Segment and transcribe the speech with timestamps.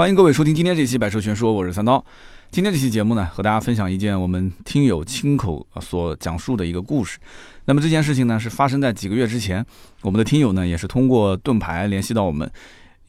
[0.00, 2.02] 欢迎各位收听今天这期《百车全说》，我是三刀。
[2.50, 7.18] 今天这期节目呢，和大家分享一件我们听友亲口所讲述的一个故事。
[7.66, 9.62] 那么这件事情呢，是发生在几个月之前。
[10.00, 12.50] 我们的听友呢，也是通过盾牌联系到我们，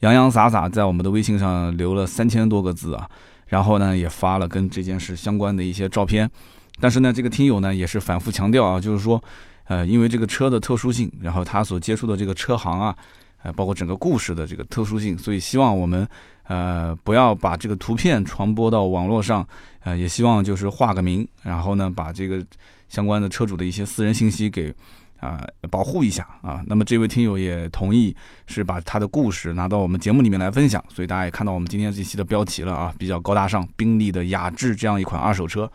[0.00, 3.08] 洋洋洒洒在我们的微信上留了三千多个字啊，
[3.46, 6.30] 然后呢，也发了跟这件事相关的一些照片。
[6.78, 9.18] 但是呢，这个听友呢，也是反复强调啊，就是说，
[9.64, 12.94] 呃，因为这个车的特殊性，然后他所接触的这个车行啊，
[13.42, 16.06] 呃，包括整个故事的这个特殊性，所以希望我们。
[16.48, 19.46] 呃，不要把这个图片传播到网络上，
[19.84, 22.44] 呃，也希望就是化个名，然后呢，把这个
[22.88, 24.74] 相关的车主的一些私人信息给
[25.20, 26.60] 啊保护一下啊。
[26.66, 28.14] 那么这位听友也同意
[28.48, 35.70] 是把他的故事拿到我们节目里面来分享，所以大家也看到我们今天这期的标题了啊，比较高大上，宾利的雅致这样一款二手车。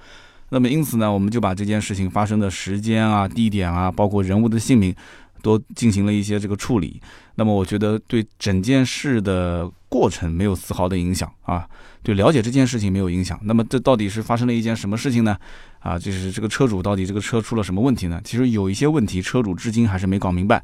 [0.49, 4.93] 那么因此呢，我们就把这件事情发生的时间啊、地点啊，包括人物的姓名。
[5.41, 7.01] 都进行了一些这个处理，
[7.35, 11.67] 那么我觉得对整件事的过程没有丝毫的影响啊，
[12.03, 13.39] 对了解这件事情没有影响。
[13.43, 15.37] 那么这到底是发生了一件什么事情呢？
[15.79, 18.19] 啊，就是这个车主到底这个车出了什么问题呢？
[18.23, 20.63] 其实有一些问题，车主至今还是没搞明白。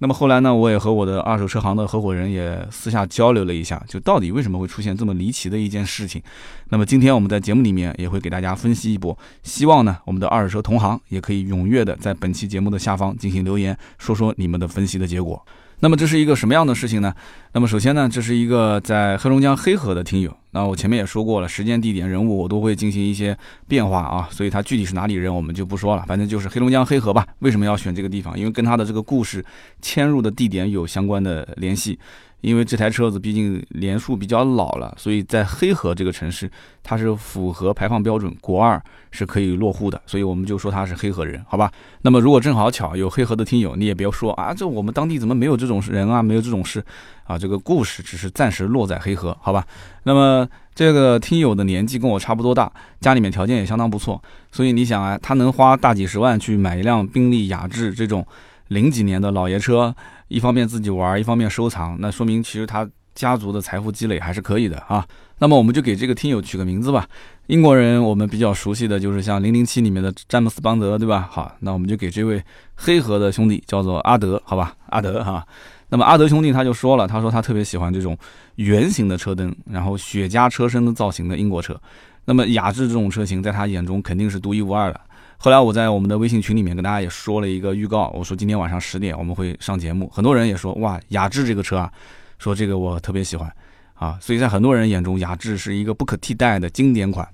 [0.00, 6.22] 那么后来呢，我也和我的二手车行的合伙人也私下交流了一下，就到底为什么会出现这么离奇的一件事情。
[6.68, 15.44] 那么今天我们在节目里面也会给大家分析一波，希望呢我们的二手车同行也可以踊跃的在本期节目的下方进行留言，说说你们的分析的结果。
[15.80, 17.14] 那么这是一个什么样的事情呢？
[17.52, 20.36] 那么首先呢，这是一个在黑龙江黑河的听友。
[20.50, 23.36] 那我前面也说过了，时间、地点、人物我都会进行一些
[23.68, 27.26] 变化啊，所以他具体是哪里人我们就不说了，反正就是黑龙江黑河吧。
[27.40, 28.36] 为什么要选这个地方？
[28.36, 29.44] 因为跟他的这个故事
[29.80, 31.98] 迁入的地点有相关的联系。
[32.40, 36.48] 因为这台车子毕竟年数比较老了，所以在黑河这个城市，
[36.84, 41.70] 它是符合排放标准，国二是可以落户的，所以我们就说他是黑河人，好吧？
[42.02, 46.84] 那么如果正好巧有黑河的听友，你也别说啊，这我们当地怎么没有这种人啊，没有这种事
[47.24, 47.36] 啊？
[47.36, 49.66] 这个故事只是暂时落在黑河，好吧？
[50.04, 54.22] 那么这个听友的年纪跟我差不多大，家里面条件也相当不错，
[54.52, 58.24] 所以你想啊，他能花大几十万去买一辆宾利雅致这种
[58.68, 59.92] 零几年的老爷车。
[60.28, 65.06] 一方面自己玩，一方面收藏，那说明其实他家族的财富积累还是可以的啊。
[65.38, 67.06] 那么我们就给这个听友取个名字吧。
[67.46, 71.28] 英国人我们比较熟悉的就是像《零零七》里面的詹姆斯邦德，对吧？
[71.30, 72.42] 好，那我们就给这位
[72.74, 74.74] 黑河的兄弟叫做阿德，好吧？
[74.90, 75.46] 阿德哈。
[75.88, 78.18] 那么阿德兄弟他就说了，他说他特别喜欢这种
[78.56, 81.80] 圆形的车灯，然后雪茄车身的造型的英国车。
[82.26, 85.00] 那么雅致这种车型在他眼中肯定是独一无二的。
[85.40, 91.92] 后来我在我们的微信群里面跟大家也说了一个预告，我说今天晚上十点我们会上节目，很多人也说哇雅致这个车啊，
[92.40, 93.48] 说这个我特别喜欢
[93.94, 97.26] 啊，所以在很多人眼中雅致是一个不可替代的经典款。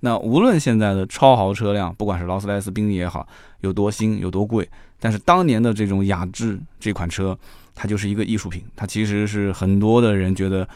[0.00, 3.26] 那无论现在的超豪车辆，不管是劳斯莱斯、宾利也好，
[3.60, 4.68] 有多新有多贵，
[4.98, 7.38] 但是当年的这种雅致这款车，
[7.74, 10.68] 它就是一个艺术品，它其实是很多的人觉得。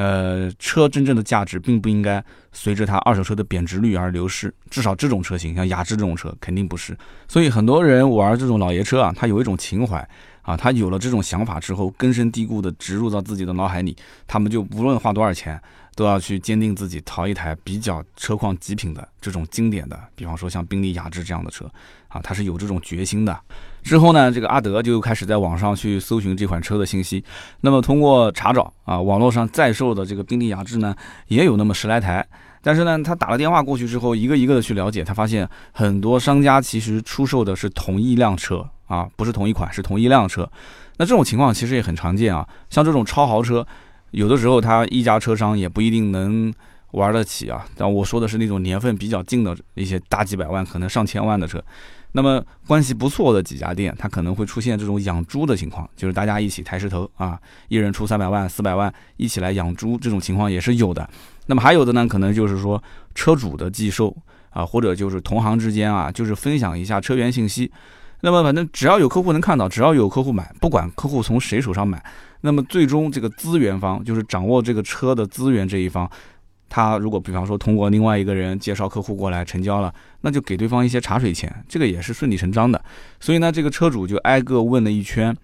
[0.00, 6.96] 呃，车真正的价值并不应该随着它二手车的贬值率而流失，至少这种车型，像雅致这种车肯定不是。
[7.28, 10.08] 所以很多人玩这种老爷车啊，他有一种情怀
[10.40, 13.94] 啊，他有了这种想法之后，根深蒂固的植入到自己的脑海里，
[14.26, 15.60] 他们就无论花多少钱。
[15.96, 21.70] 都要去坚定自己淘一台比较车况极品的这种经典的，比方说像宾利雅致这样的车
[22.08, 23.38] 啊，他是有这种决心的。
[23.82, 27.22] 之后呢，这个阿德就开始在网上去搜寻这款车的信息。
[27.62, 30.94] 那么通过查找啊，网络上在售的这个宾利雅致呢，
[31.28, 32.26] 也有那么十来台。
[32.62, 40.46] 但是呢，他打了电话过去之后，一个一个的去了解，他发现很多商家其实出售的是同一辆车啊，不是同一款，是同一辆车。
[40.98, 43.66] 那这种情况其实也很常见啊，像这种超豪车。
[44.10, 46.52] 有的时候，他一家车商也不一定能
[46.90, 47.64] 玩得起啊。
[47.76, 51.62] 但我说的是那种年份比较近的一些大几百万、可能上千万的车。
[52.12, 57.38] 那么关系不错的几家店，它可能会出现这种养猪的情况，就是大家一起抬石头啊，
[57.68, 61.08] 一人出三百万、四百万一起来养猪，这种情况也是有的。
[61.46, 62.82] 那么还有的呢，可能就是说
[63.14, 64.16] 车主的寄售
[64.50, 67.70] 啊，或者就是同行之间啊，就是分享一下车源信息。
[68.22, 72.02] 那么反正只要有客户能看到，只要有客户买，不管客户从谁手上买。
[72.42, 76.10] 那么最终，这个资源方就是掌握这个车的资源这一方，
[76.70, 82.82] 他如果比方说通过另外一个人介绍客户过来成交了，那就给对方一些茶水钱，这个也是顺理成章的。
[83.18, 85.36] 所以呢，这个车主就挨个问了一圈，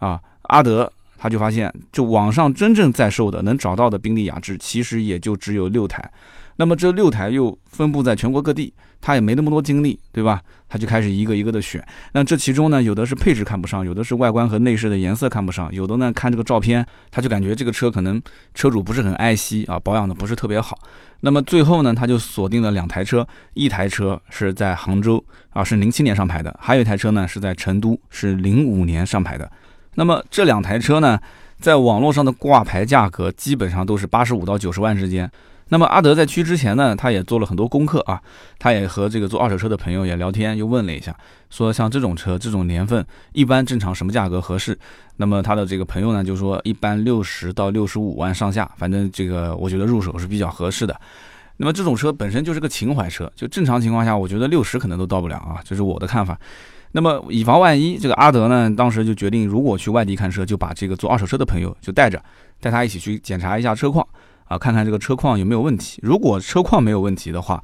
[0.00, 6.10] 啊，阿德他就发现，就网上真正在售的能找到的宾利雅致，其实也就只有六台。
[6.56, 10.40] 那么这六台又分布在全国各地，他也没那么多精力，对吧？
[10.68, 11.84] 他就开始一个一个的选。
[12.12, 18.20] 那这其中呢，有的是配置看不上，有的是外观和内饰的颜色看不上，有的呢看这个照片，他就感觉这个车可能
[18.54, 20.78] 车主不是很爱惜啊，保养的不是特别好。
[21.20, 29.50] 那么最后呢，他就锁定了两台车，一台车是在杭州啊，是零七年上牌的；还有一台车呢是在成都，是零五年上牌的。
[29.94, 31.18] 那么这两台车呢？
[31.60, 35.30] 在网络上的挂牌价格基本上都是八十五到九十万之间。
[35.72, 38.20] 那么阿德在去之前呢，他也做了很多功课啊，
[38.58, 41.16] 他也和这个做二手车的朋友也聊天，又问了一下，
[41.48, 43.02] 说像这种车这种年份，
[43.32, 44.78] 一般正常什么价格合适？
[45.16, 50.94] 那么他的这个朋友呢，就说一般六十到六十五万上下，反正这个我觉得入手是比较合适的。
[51.56, 56.38] 那么这种车本身就是个情怀车，就正常情况下，我觉得六十可能都到不了啊，这是我的看法。
[56.90, 62.22] 那么以防万一，这个阿德呢，当时就决定，如果去外地看车，就把这个做二手车的朋友就带着，
[62.60, 64.06] 带他一起去检查一下车况。
[64.52, 65.98] 啊，看看这个车况有没有问题。
[66.02, 67.62] 如果车况没有问题的话，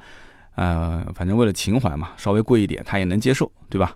[0.55, 3.93] 呃，反正为了情怀嘛，稍微贵一点他也能接受，对吧？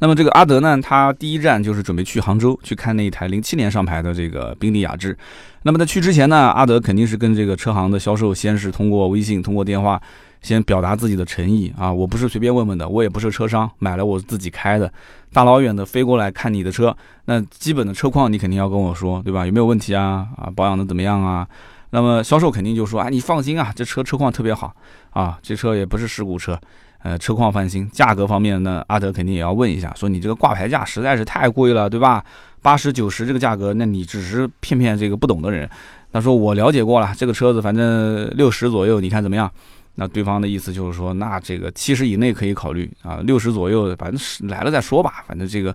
[0.00, 5.16] 那么这个阿德呢，他第一站就是准备去杭州去看那一台零七年上牌的这个宾利雅致。
[5.62, 9.98] 那么在去之前呢，阿德肯定是跟这个车行的销售先是通过微信、通过电话
[10.42, 14.92] 先表达自己的诚意啊，我不是随便问问的，我也不是车商，买了我自己开的，
[15.32, 16.94] 大老远的飞过来看你的车，
[17.24, 19.46] 那基本的车况你肯定要跟我说，对吧？
[19.46, 20.26] 有没有问题啊？
[20.36, 21.48] 啊，保养的怎么样啊？
[21.94, 24.74] 那么销售肯定就说：“啊，你放心啊，这车车况特别好
[25.10, 26.58] 啊，这车也不是事故车，
[27.04, 27.88] 呃，车况放心。
[27.92, 32.24] 价格方面呢，阿德肯定也要问一下，说你这个挂牌价实在是太贵了，对吧？
[32.60, 35.70] 八十九十这个价格，那你只是骗骗这个不懂的人。
[36.12, 39.48] 他说我了解过了，这个车子反正六十左右，你看怎么样？
[39.94, 45.72] 那对方的意思就是说，那这个七十以内可以考虑啊，六十左右，反正来了再说吧，反正这个。”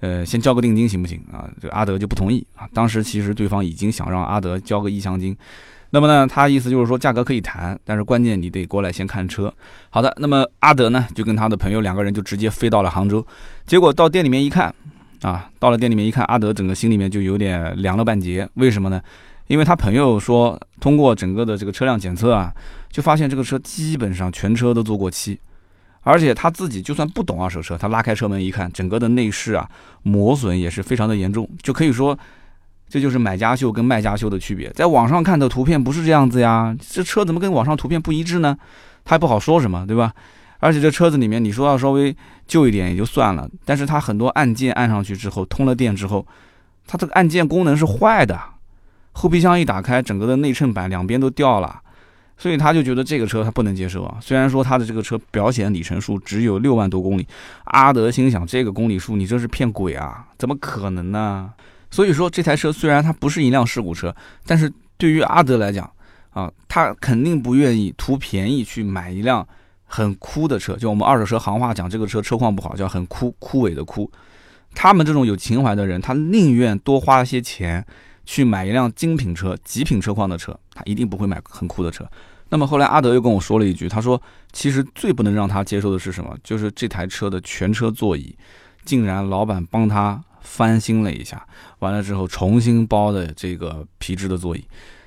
[0.00, 1.48] 呃，先交个定金行不行啊？
[1.60, 2.68] 这个阿德就不同意啊。
[2.72, 5.36] 当时其实对方已经想让阿德交个意向金，
[5.90, 9.52] 那么呢，他意思就是说价格可以谈，但是关键你得过来先看车。
[9.90, 13.26] 好的，那么阿德呢就跟他的朋友两个人就直接飞到了杭州，
[13.66, 14.74] 结果到店里面一看，
[15.22, 18.48] 啊，到了店里面一看，阿德整个心里面就有点凉了半截。
[18.54, 19.02] 为什么呢？
[19.48, 22.54] 因为他朋友说，通过整个的这个车辆检测啊，
[22.90, 25.38] 就发现这个车基本上全车都做过漆。
[26.02, 29.68] 而且他自己就算不懂二手车，他拉开车门一看，整个的内饰啊
[30.02, 32.18] 磨损也是非常的严重，就可以说
[32.88, 34.70] 这就是买家秀跟卖家秀的区别。
[34.70, 38.56] 在网上看的图片不是这样子呀，这车怎么跟网上图片不一致呢？
[39.04, 40.12] 他也不好说什么，对吧？
[40.58, 42.14] 而且这车子里面你说要稍微
[42.46, 46.26] 旧一点也就算了，但是它很多按键按上去之后，通了电之后，
[46.86, 48.38] 它这个按键功能是坏的，
[49.12, 51.80] 后备箱一打开，整个的内衬板两边都掉了。
[52.40, 54.16] 所以他就觉得这个车他不能接受啊。
[54.18, 57.28] 虽然说他的这个车表显里程数只有六万多公里，
[57.64, 60.26] 阿德心想这个公里数你这是骗鬼啊？
[60.38, 61.52] 怎么可能呢？
[61.90, 64.14] 所以说这台车虽然它不是一辆事故车，
[64.46, 65.88] 但是对于阿德来讲
[66.30, 69.46] 啊，他肯定不愿意图便宜去买一辆
[69.84, 70.74] 很枯的车。
[70.76, 74.10] 就我们二手车行话讲，这个车车况不好，叫很枯枯萎的枯。
[74.74, 77.84] 他们这种有情怀的人，他宁愿多花些钱
[78.24, 82.08] 去买一辆精品车、极品车况的车，他一定不会买很枯的车。
[82.50, 84.20] 那么后来阿德又跟我说了一句，他说
[84.52, 86.36] ：“其实最不能让他接受的是什么？
[86.42, 88.36] 就是这台车的全车座椅，
[88.84, 91.46] 竟然老板帮他翻新了一下，
[91.78, 94.64] 完了之后重新包的这个皮质的座椅。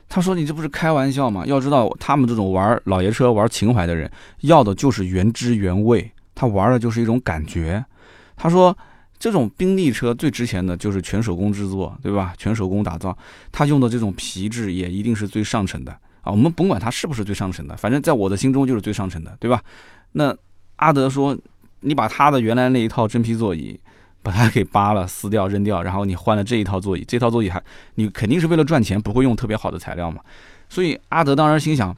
[0.07, 4.09] 他说：‘你这不是开玩笑吗？’要知道他们这种玩老爷车、玩情怀的人，
[4.41, 7.83] 要的就是原汁原味，他玩的就是一种感觉。
[8.37, 8.77] 他说，
[9.19, 12.33] 这种宾利车最值钱的就是全手工制作，对吧？
[12.37, 13.17] 全手工打造，
[13.51, 15.93] 他用的这种皮质也一定是最上乘的。”
[16.23, 19.61] 啊，我们甭管它是不是最上乘的，反正在我的心中就是最上乘的，对吧？
[20.13, 20.35] 那
[20.77, 21.37] 阿德说，
[21.81, 23.79] 你把他的原来那一套真皮座椅，
[24.21, 27.61] 把它给扒了、撕掉、扔掉，然后你换了这一套座椅，这套座椅还
[27.95, 30.21] 你肯定是为了赚钱，不会用特别好的材料嘛。
[30.69, 31.95] 所以阿德当时心想，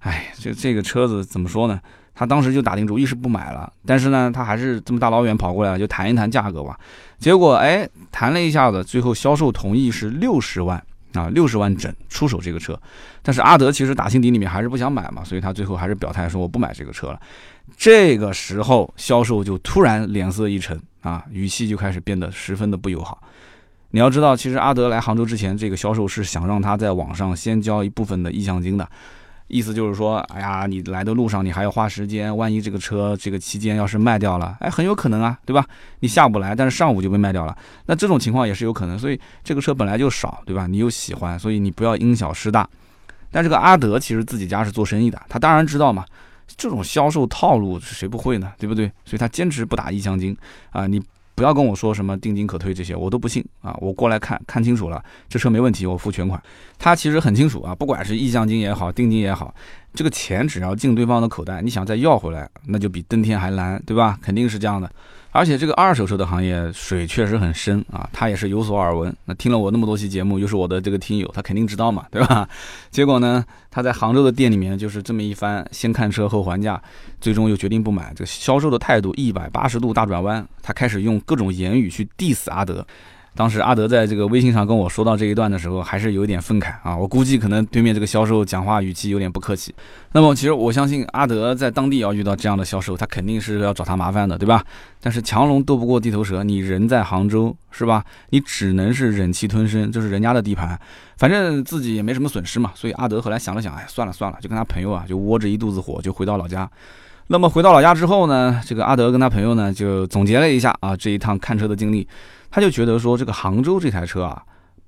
[0.00, 1.80] 哎，这这个车子怎么说呢？
[2.14, 6.78] 他当时就打定主意是不买了，但是呢，他还是这么大老远跑过来，就谈一谈价格吧。
[7.18, 10.80] 结果哎，谈了一下子，最后销售同意是六十万。
[11.14, 12.78] 啊，六十万整出手这个车，
[13.22, 17.20] 但是阿德其实打心底里面还是不想买嘛，所以他最后还是表态说我不买这个车了。
[17.76, 23.22] 这个时候销售就突然脸色一沉啊，语气就开始变得十分的不友好。
[23.90, 28.88] 你要知道，其实阿德来杭州之前，这个销售是想让他在网上先交一部分的意向金的。
[29.46, 35.66] 意思就是说，哎呀，你来的路上你还要花时间，万一这个车这个期间要是卖掉了，哎，很有可能啊，对吧？
[36.00, 38.98] 你下午来，但是上午就被卖掉了，那这种情况也是有可能。
[38.98, 40.66] 所以这个车本来就少，对吧？
[40.66, 42.68] 你又喜欢，所以你不要因小失大。
[43.30, 46.04] 但这个阿德其实自己家是做生意的，他当然知道嘛，
[46.56, 48.52] 这种销售套路是谁不会呢？
[48.58, 48.86] 对不对？
[49.04, 50.36] 所以他坚持不打意向金
[50.70, 51.02] 啊，你。
[51.34, 53.76] 不要跟我说什么定金可退这些，我都不信啊！
[53.80, 56.40] 我过来看看清楚了，这车没问题，我付全款。
[56.78, 59.54] 他其实很清楚啊，不管是意向金也好，定金也好，
[59.94, 64.18] 这个钱只要进对方的口袋，你想再要回来，那就比登天还难，对吧？
[64.20, 64.90] 肯定是这样的。
[65.30, 69.12] 而且这个二手车的行业水确实很深啊，他也是有所耳闻。
[69.24, 72.48] 那听了我那么多期节目，又是我的这个听友，他肯定知道嘛，对吧？
[72.90, 76.80] 结果呢，他在杭州的店里面就是这么一番，先看车后还价，
[77.20, 78.12] 最终又决定不买。
[78.14, 82.86] 这个销售的态度一百八十度大转弯，他开始用各种言语去 diss 阿德。
[83.36, 86.96] 当时阿德在这个微信上跟我说到这一段的时候，还是有点愤慨啊。
[86.96, 89.74] 我估计可能对面这个销售讲话语气有点不客气。
[90.12, 94.64] 那么其实我相信阿德在当地要遇到这样的销售，他肯定是要找他麻烦的，对吧？
[95.00, 98.04] 但是强龙斗不过地头蛇，你人在杭州是吧？
[98.30, 100.78] 你只能是忍气吞声，这是人家的地盘，
[101.16, 102.70] 反正自己也没什么损失嘛。
[102.76, 106.70] 所以阿德后来想了想，哎，算了算了，就跟他朋友啊，就窝着一肚子火，就回到老家。
[107.26, 112.06] 那么回到老家之后呢，这个阿德跟他朋友呢就总结了一下啊这一趟看车的经历，
[112.54, 114.40] 他就觉得说这个杭州这台车啊，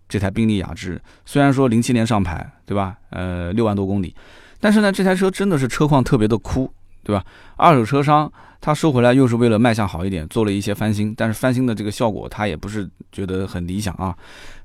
[0.09, 2.97] 这台宾利雅致虽然说零七年上牌，对吧？
[3.11, 4.15] 呃，六万多公里，
[4.61, 7.25] 但是呢这台车真的是车况特别的枯，对吧？
[7.57, 14.17] 二手车商他收回来又是为了卖相好一点，做了一些翻新，但是翻新的这个效果他也不是觉得很理想啊。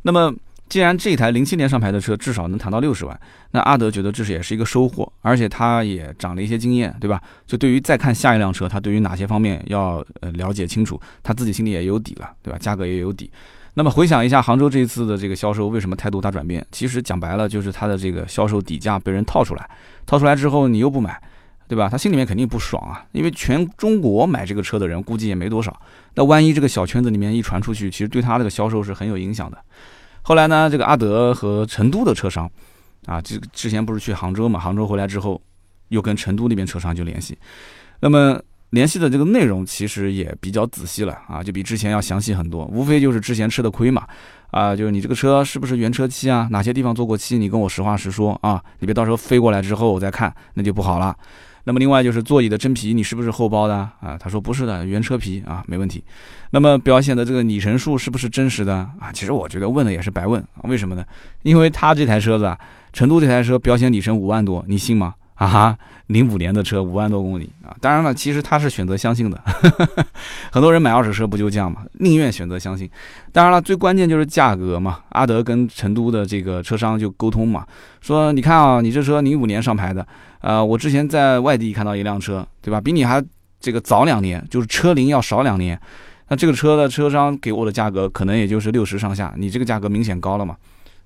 [0.03, 0.31] 那么。
[0.71, 3.19] 既然这台零七年上牌的车至少能谈到六十万，
[3.51, 7.21] 那阿德觉得这是也是一个收获，而且他也长了一些经验，对吧？
[7.45, 12.57] 就对于再看下一辆车，他对于哪些方面要呃了解清楚，他自己心里也有底了，对吧？
[12.57, 13.29] 价格也有底。
[13.73, 16.65] 那么回想一下杭州这一次的这个销售，为什么态度大转变？
[16.71, 19.69] 其实讲白了就是他的这个销售底价被人套出来，
[20.05, 21.21] 套出来之后你又不买，
[21.67, 21.89] 对吧？
[21.89, 25.77] 他心里面肯定不爽啊，因为全中国买这个车的人估计也没多少，
[26.15, 29.57] 那万一这个小圈子里面一传出去，其实对他这个销售是很有影响的。
[30.23, 32.49] 后来呢，这个阿德和成都的车商，
[33.05, 34.59] 啊，这之前不是去杭州嘛？
[34.59, 35.41] 杭州回来之后，
[35.89, 37.37] 又跟成都那边车商就联系。
[37.99, 42.65] 那么联系的这个内容其实也比较仔细了啊，就比之前要详细很多。
[42.65, 44.07] 无非就是之前吃的亏嘛，
[44.51, 46.47] 啊，就是你这个车是不是原车漆啊？
[46.51, 47.37] 哪些地方做过漆？
[47.37, 51.15] 你跟我实话实说啊，你别到时候飞过来之后我再看，那就不好了。
[51.63, 54.17] 那么另外就是座椅的真皮，你是不是后包的啊？
[54.19, 56.03] 他说不是的，原车皮啊，没问题。
[56.51, 59.11] 那么表显的这个里程数是不是真实的啊？
[59.13, 61.05] 其实我觉得问了也是白问，为什么呢？
[61.43, 62.57] 因为他这台车子啊，
[62.91, 65.15] 成都这台车表显里程五万多，你信吗？
[65.41, 67.75] 啊哈，零五年的车五万多公里啊！
[67.81, 69.41] 当然了，其实他是选择相信的。
[70.53, 72.87] 很多人买二手车不就这样嘛，宁愿选择相信。
[73.31, 74.99] 当然了，最关键就是价格嘛。
[75.09, 77.65] 阿德跟成都的这个车商就沟通嘛，
[78.01, 80.05] 说你看啊，你这车零五年上牌的，
[80.41, 82.79] 呃，我之前在外地看到一辆车，对吧？
[82.79, 83.19] 比你还
[83.59, 85.79] 这个早两年，就是车龄要少两年。
[86.27, 90.55] 那这个车的车商给我的价格可能也就是六十上下，你这个价格明显高了嘛。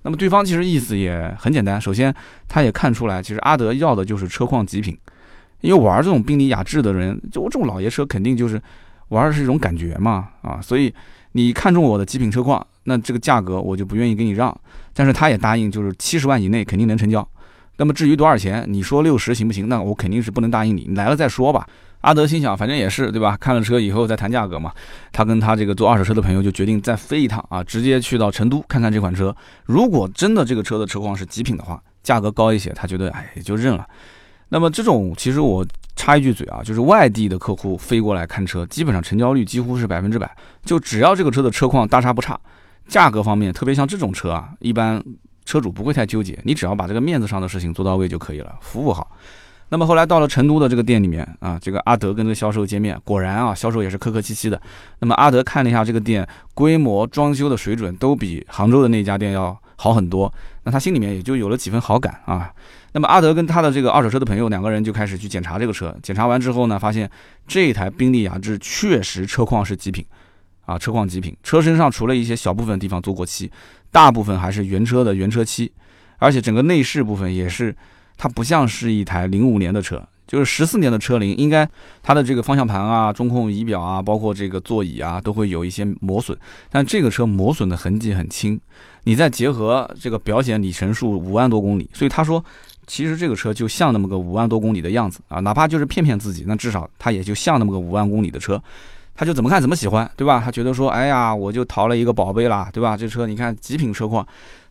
[0.06, 2.14] 那么对方其实意思也很简单，首先
[2.46, 4.96] 他也看出来，其实阿德要的就是车况极品，
[5.62, 8.62] 因为玩这种宾利雅致的人，就我这种老爷车肯定就是
[9.08, 10.94] 玩的是一种感觉嘛，啊，所以
[11.32, 14.56] 你看中我的极品车况，那这个价格我就不愿意给你让，
[14.94, 17.28] 但是他也答应就是七十万以内肯定能成交。
[17.78, 19.68] 那么至于多少钱，你说六十行不行？
[19.68, 21.66] 那我肯定是不能答应你，来了再说吧。
[22.06, 23.36] 阿德心想，反正也是对吧？
[23.36, 24.72] 看了车以后再谈价格嘛。
[25.10, 29.34] 他跟他这个做二手车的朋友就决定再飞一趟啊，直接去到成都看看这款车。
[29.64, 33.84] 如果真的这个车的车况是极品的话，价格高一些，他觉得哎也就认了。
[34.50, 40.30] 那么这种其实我插一句嘴啊，就是外地的客户飞过来看车，基本上成交率几乎是百分之百。
[40.64, 42.38] 就只要这个车的车况大差不差，
[42.86, 45.02] 价格方面特别像这种车啊，一般
[45.44, 49.10] 车主不会太纠结，你只要把这个面子上的事情做到位就可以了，服务好。
[49.68, 54.60] 那么后来到了成都的这个店里面啊，这个阿德跟这个销售见面，果然啊，销售也是客客气气的。
[55.00, 60.32] 那么阿德看了一下这个店规模、装修的水准，都比杭州的那家店要好很多。
[60.62, 62.48] 那他心里面也就有了几分好感啊。
[62.92, 65.92] 那么阿德跟他的这个二手车的朋友两个人就开始去检查这个车。
[66.00, 67.10] 检查完之后呢，发现
[67.48, 70.06] 这台宾利雅致确实车况是极品
[70.64, 71.36] 啊，车况极品。
[71.42, 73.50] 车身上除了一些小部分地方做过漆，
[73.90, 75.72] 大部分还是原车的原车漆，
[76.18, 77.74] 而且整个内饰部分也是。
[78.16, 81.68] 它不像是一台零五年的车，就是十四年的车龄，应该
[82.02, 86.36] 它的这个方向盘啊、中控仪表啊，包括这个座椅啊，都会有一些磨损。
[86.70, 88.60] 但这个车磨损的痕迹很轻，
[89.04, 92.44] 你再结合这个表显里程数五万多公里，所以他说，
[92.86, 98.62] 其实这个车就像那么个五万多公里的样子啊，哪怕就是骗骗自己，那至少它也就像那么个五万公里的车。
[99.18, 100.42] 他就怎么看怎么喜欢，对吧？
[100.44, 102.94] 他觉得说，哎呀，我就淘了一个宝贝啦，对吧？
[102.94, 104.26] 这车你看极品车况，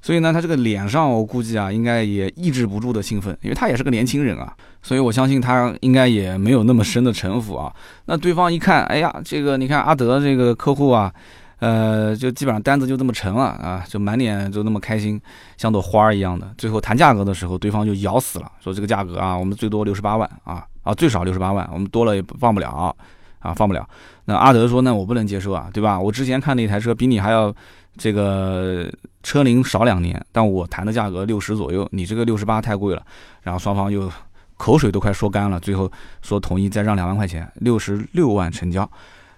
[0.05, 7.73] 所以呢，他这个脸上我估计啊，应该也抑制不住的兴奋，因为他也是个年轻人啊，所以我相信他应该也没有那么深的城府啊。
[8.05, 11.11] 那对方一看，哎呀，这个你看阿德这个客户啊，
[11.57, 15.19] 呃，就基本上单子就这么成了啊，就满脸就那么开心，
[15.57, 16.53] 像朵花儿一样的。
[16.55, 22.95] 最后谈价格的时候，对方就咬死了，说这个价格啊，我们最多六十八万啊，啊，最少六十八万，我们多了也放不了。
[23.39, 23.87] 啊，放不了。
[24.25, 25.99] 那阿德说：“那我不能接受啊，对吧？
[25.99, 27.53] 我之前看那台车比你还要
[27.95, 28.91] 这个
[29.25, 33.03] 车龄少两年，但我谈的价格六十左右，你这个六十八太贵了。”
[33.41, 34.07] 然后双方又
[34.55, 35.91] 口水都快说干了，最后
[36.21, 38.87] 说同意再让两万块钱，六十六万成交。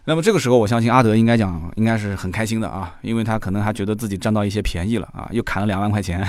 [0.04, 6.20] 那么这个时候，我相信阿德应该讲应该是很开心的啊，因为他可能还觉得自己占到一些便宜了啊，又砍了两万块钱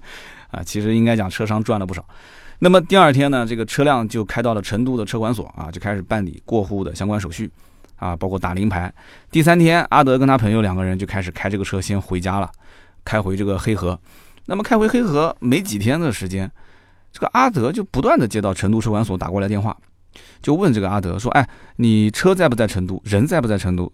[0.52, 0.62] 啊。
[0.62, 2.04] 其实应该讲车商赚了不少。
[2.58, 7.50] 那么第二天呢，这个车辆就开到了成都的车管所啊，就开始办理过户的相关手续。
[7.98, 8.92] 啊，包括打临牌。
[9.30, 12.50] 第三天，阿德跟他朋友两个人就开始开这个车先回家了，
[13.06, 13.98] 开回这个黑河。
[14.44, 16.50] 那么开回黑河没几天的时间，
[17.10, 19.74] 这个阿德就不断的接到成都车管所打过来电话，
[20.42, 23.00] 就问这个阿德说：“哎，你车在不在成都？
[23.04, 23.90] 人在不在成都？”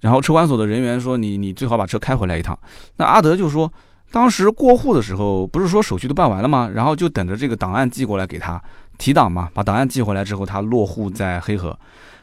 [0.00, 2.58] 然后车管所的人员说：“你你最好把车开回来一趟。”
[2.96, 3.70] 那阿德就说
[4.10, 6.70] ：“当时过户的时候，不是说手续都办完了吗？
[6.72, 8.62] 然后就等着这个档案寄过来给他
[8.96, 9.50] 提档嘛。
[9.52, 11.78] 把档案寄回来之后，他落户在黑河。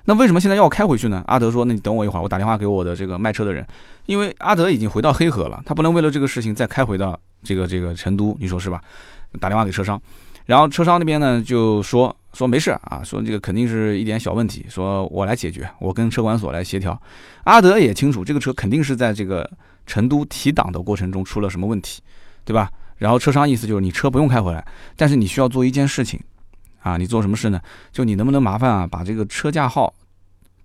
[0.10, 3.64] 那为什么现在要开回去呢？”阿德说：“那你等我一会儿，我打电话给我的这个卖车的人，
[4.08, 8.82] 因为阿德已经回到黑河了，他不能为了这个事情再开回到这个这个成都，你说是吧？
[9.40, 10.02] 打电话给车商，
[10.48, 16.96] 然后车商那边呢就说。”说没事啊，说这个肯定是一点小问题，说我来解决，我跟车管所来协调。
[17.46, 19.50] 阿德也清楚，这个车肯定是在这个
[19.88, 22.04] 成都提档的过程中出了什么问题，
[22.46, 22.70] 对吧？
[22.98, 24.64] 然后车商意思就是你车不用开回来，
[24.96, 26.20] 但是你需要做一件事情，
[26.82, 27.60] 啊，你做什么事呢？
[27.92, 29.94] 就你能不能麻烦啊，把这个车架号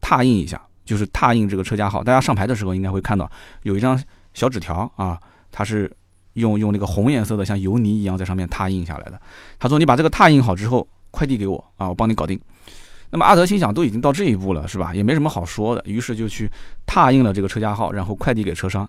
[0.00, 2.02] 拓印一下，就是拓印这个车架号。
[2.02, 3.30] 大家上牌的时候应该会看到
[3.62, 4.00] 有一张
[4.33, 5.90] 小纸条啊，它是
[6.35, 9.21] 用用那个红颜色的像油泥一样在上面拓印下来的。
[9.59, 10.87] 他说你把这个拓印好之后。
[11.16, 12.37] 快递给我啊，我帮你搞定。
[13.11, 14.92] 那么阿德心想，都已经到这一步了，是吧？
[14.92, 16.50] 也没什么好说的，于是就去
[16.87, 18.85] 拓印了这个车架号，然后快递给车商。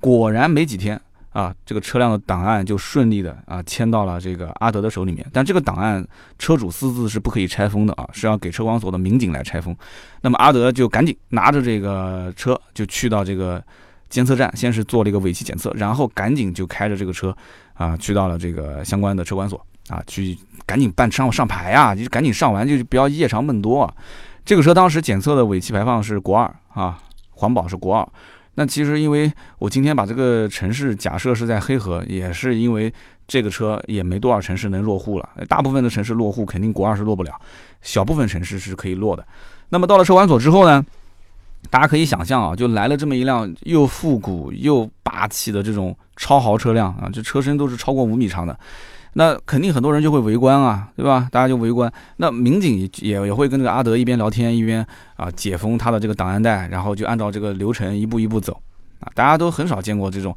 [0.00, 0.98] 果然没几天
[1.36, 5.26] 啊，这个车辆的档案就顺利的啊签到了这个阿德的手里面。
[5.32, 6.02] 但这个档案
[6.38, 9.76] 车主私自是不可以拆封的啊，是要给车管所的民警来拆封。
[10.22, 13.62] 那么阿德就赶紧拿着这个车就去到这个
[14.08, 17.36] 监测站，先是做了一个尾气检测，然后赶紧就开着这个车
[17.74, 19.60] 啊去到了这个相关的车管所。
[19.88, 21.94] 啊，去赶紧办上上牌啊！
[21.94, 23.84] 就赶紧上完，就不要夜长梦多。
[23.84, 23.94] 啊。
[24.44, 26.98] 这个车当时检测的尾气排放是国二啊，
[27.30, 28.08] 环保是国二。
[28.56, 32.92] 那其实因为我今天把这个城市假设是在黑河，也是因为
[33.28, 35.28] 这个车也没多少城市能落户了。
[35.48, 37.32] 大部分的城市落户肯定国二是落不了，
[37.82, 39.24] 小部分城市是可以落的。
[39.68, 40.84] 那么到了车管所之后呢，
[41.70, 48.58] 大家可以想象啊，就来了这么一辆又复古又霸气的这种超豪车辆啊，这车身都是超过五米长的。
[49.18, 51.26] 那肯定很多人就会围观啊，对吧？
[51.32, 51.90] 大家就围观。
[52.18, 54.86] 那民警也也会跟这个阿德一边聊天一边
[55.16, 58.60] 啊解封他的这个档案袋，然后就按照这个流程一步一步走
[59.00, 59.08] 啊。
[59.14, 60.36] 大家都很少见过这种，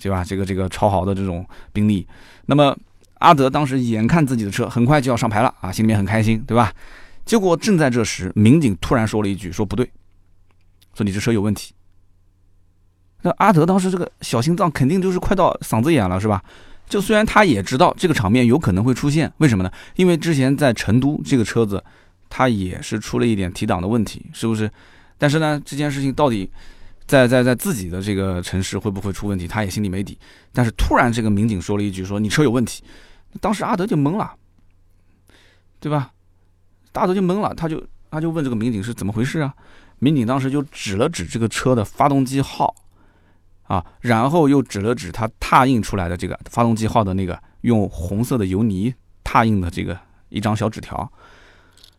[0.00, 0.24] 对吧？
[0.24, 2.04] 这个这个超豪的这种宾利。
[2.46, 2.76] 那么
[3.20, 6.72] 阿德当时眼看自己的车很快就要上牌了啊，心里面很开心，对吧？
[7.24, 9.88] 结果正在这时，民警突然说了一句：“说不对，
[10.92, 11.72] 说你这车有问题。”
[13.22, 16.42] 那阿德当时这个小心脏肯定就是快到嗓子眼了，是吧？
[16.88, 19.70] 就虽然他也知道这个场面有可能会出现，为什么呢？
[19.96, 21.82] 因为之前在成都这个车子，
[22.30, 24.70] 它也是出了一点提档的问题，是不是？
[25.18, 26.50] 但是呢，这件事情到底
[27.06, 30.18] 在在在自己的这个城市会不会出问题，他也心里没底。
[30.52, 32.82] 但是突然这个民警说了一句：“说你车有问题。”
[33.40, 34.32] 当时阿德就懵了，
[35.80, 36.12] 对吧？
[36.94, 39.54] 阿德就懵了，他就他就问这个民警是怎么回事啊？
[39.98, 42.74] 民警当时就指了指这个车的发动机号。
[43.68, 49.96] 啊，然后又指了指他拓印出来的这个发动机号的那个用红色的油泥拓印的这个
[50.30, 51.12] 一张小纸条，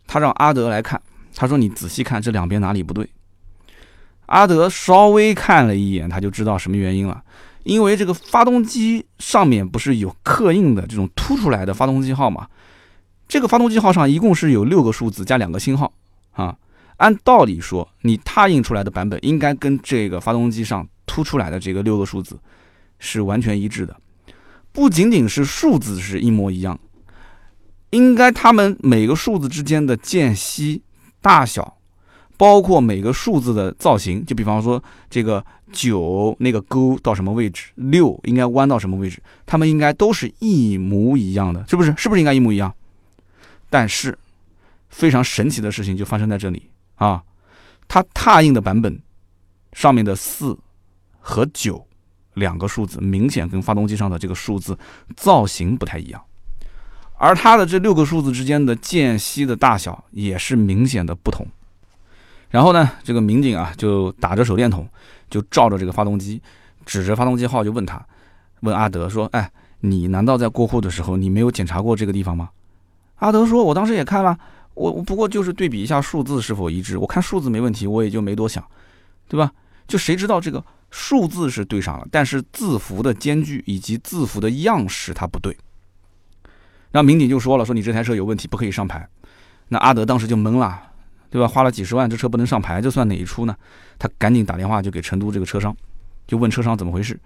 [0.08, 1.00] 他让阿德来看，
[1.36, 3.08] 他说：“你仔细看这两边哪里不对。”
[4.26, 7.24] 阿德稍微看了一眼，他就知道什么原因了，
[7.64, 12.48] 因为这个发动机上面不是有刻印的这种凸出来的发动机号吗？
[13.28, 15.94] 这个发动机号上一共是有六个数字加两个星号
[16.32, 16.58] 啊。
[16.98, 20.88] 按道理说，你拓印出来的版本应该跟这个发动机上。
[21.10, 22.40] 凸出来的这个六个数字
[23.00, 24.00] 是完全一致的，
[24.72, 26.80] 不仅仅是数字是一模一样，
[27.90, 30.84] 应该它们每个数字之间的间隙
[31.20, 31.78] 大小，
[32.38, 41.92] 包括每个数字的造型，就比方说这个九那个勾到什么位置，六应该弯到什么位置，它们应该都是一模一样的，是不是？
[41.98, 42.72] 是不是应该一模一样？
[43.72, 44.16] 但是
[44.90, 47.24] 非常神奇的事情就发生在这里啊，
[47.88, 49.02] 它拓印的版本
[49.74, 50.56] 上面的四。
[51.20, 51.86] 和九
[52.36, 54.78] 两个数字明显跟发动机上的这个数字
[55.16, 56.24] 造型不太一样，
[57.18, 61.46] 而它的这六个数字之间的间隙的大小也是明显的不同。
[62.50, 64.88] 然后呢，这个民警啊就打着手电筒，
[65.30, 66.42] 就照着这个发动机，
[66.86, 68.04] 指着发动机号就问他，
[68.62, 69.52] 问阿德说：“哎，
[69.82, 72.50] 你难道在过户的时候你没有检查过这个地方吗？”
[73.20, 74.36] 阿德说：“我当时也看了，
[74.74, 78.64] 我不过就是对比一下数字是否一致，我看数字没问题，我也就没多想，
[79.28, 79.52] 对吧？
[79.88, 85.56] 就谁知道这个。”数字是对上了，但是字符的间距以及字符的样式它不对。
[86.92, 89.08] 然后民警就说了：“说你这台车有问题，不可以上牌。”
[89.70, 90.82] 那阿德当时就懵了，
[91.30, 91.48] 对吧？
[91.48, 93.56] 花了几十万，这车不能上牌，这算哪一出呢？
[94.00, 95.76] 他赶紧打电话就给成都这个车商，
[96.26, 97.20] 就问车商怎么回事。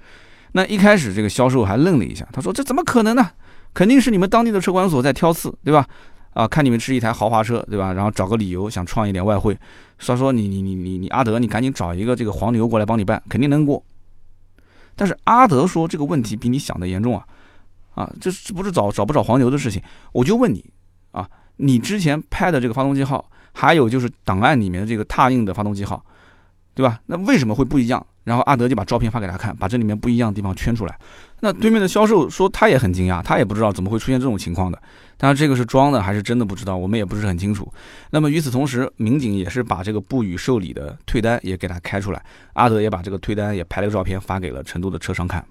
[0.51, 3.31] 那一开始这个销售还愣了一下，他说：“这怎么可能呢？
[3.73, 5.87] 肯定是你们当地的车管所在挑刺，对吧？”
[6.33, 7.93] 啊，看你们是一台豪华车，对吧？
[7.93, 9.57] 然后找个理由想创一点外汇，
[9.99, 13.83] 说说你你你你你阿德，你赶紧找一个这个黄牛过来帮你办，肯定能过。
[14.95, 17.25] 但是阿德说这个问题比你想的严重啊，
[17.95, 19.81] 啊，这这不是找找不找黄牛的事情。
[20.11, 20.63] 我就问你
[21.11, 26.03] 啊，你之前拍的这个发动机号，还有就是档案里面的这个拓印的发动机号，
[26.73, 26.99] 对吧？
[27.05, 28.05] 那为什么会不一样？
[28.23, 30.97] 然后阿德就把照片发给他看，把这里面不一样的地方圈出来。
[31.41, 34.81] 那对面的销售说他也很惊讶，他也不知道怎么会出现这种情况的。
[35.17, 37.71] 当然这个是装的还是真的不知道，我们也不是很清楚。
[38.11, 45.45] 那么与此同时，民警也是把这个不予受理的退单也给他开出来，阿德也把这个退单也拍了个照片发给了成都的车商看。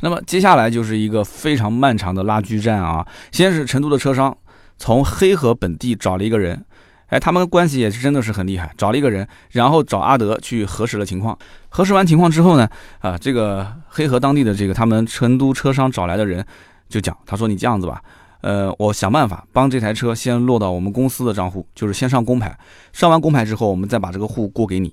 [0.00, 3.06] 那么接下来就是一个非常漫长的拉锯战啊！
[3.32, 4.36] 先是成都的车商
[4.76, 6.64] 从黑河本地找了一个人。
[7.08, 11.38] 哎，他们关系也是真的是很厉害，找了一个人，然后找阿德去核实了情况。
[11.68, 16.44] 核实完情况之后呢，啊，这个黑河当地的这个他们成都车商找来的人
[16.88, 18.02] 就讲，他说你这样子吧，
[18.40, 22.58] 呃，我想办法帮这台车先落到我们公司的账户，就是先上公牌，
[22.92, 24.92] 上完公牌之后，我们再把这个户过给你。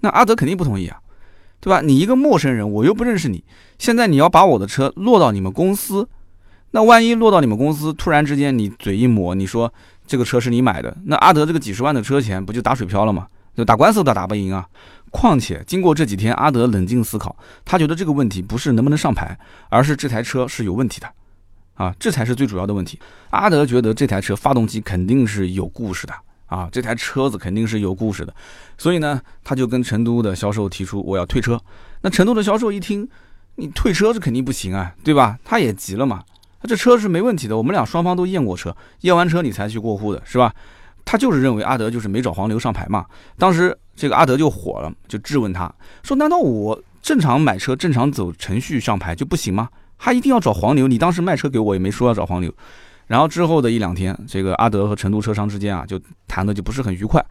[0.00, 0.98] 那阿德肯定不同意啊，
[1.58, 1.80] 对吧？
[1.80, 3.42] 你一个陌生人，我又不认识你，
[3.78, 6.06] 现在你要把我的车落到你们公司，
[6.72, 9.72] 那万一落到你们公司，突然之间你嘴一抹，你说。
[10.10, 13.28] 这个车是你买的，那阿德这个几十万的车钱不就打水漂了吗？
[13.56, 14.66] 就打官司都打不赢啊！
[15.10, 21.08] 况且经过这几天，阿德冷静思考，他觉得这个问题不是能不能上牌，而是这台车是有问题的，
[21.74, 22.98] 啊，这才是最主要的问题。
[23.30, 26.14] 阿德觉得这台车发动机肯定是有故事的
[26.46, 28.34] 啊，这台车子肯定是有故事的，
[28.76, 31.60] 所以呢，他就跟成都的销售提出我要退车。
[32.00, 33.08] 那成都的销售一听，
[33.54, 35.38] 你退车是肯定不行啊，对吧？
[35.44, 36.24] 他也急了嘛。
[36.60, 40.54] 他这车是没问题的，我们俩双方都验过车，验完车你才去过户的，是吧？
[41.06, 43.06] 他就是认为阿德就是没找黄牛上牌嘛。
[43.38, 49.70] 当时这个阿德就火了，就质问他说：“难道我正常买车、正常走程序上牌就不行吗？
[49.96, 50.86] 还一定要找黄牛？
[50.86, 52.52] 你当时卖车给我也没说要找黄牛。”
[53.08, 57.24] 然后之后的一两天，这个阿德和成都车商之间啊，就谈的就不是很愉快。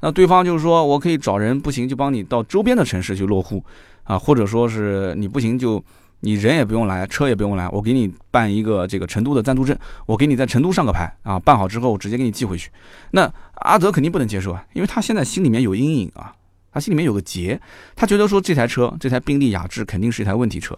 [0.00, 3.62] 那对方就是说我可以找人，不行就帮你到周边的城市去落户
[4.04, 5.82] 啊，或者说是你不行就。
[6.20, 9.76] 你人也不用来，车也不用来，我给你办一个这个成都的暂住证，
[10.06, 12.70] 我给你在成都上个牌啊，办好之后我直接给你寄回去。
[13.10, 16.34] 那阿德肯定不能接受啊，因为他现在心里面有阴影啊，
[16.72, 17.60] 他心里面有个结，
[17.94, 20.76] 他觉得说这台车，这台宾利雅致肯定是一台问题车，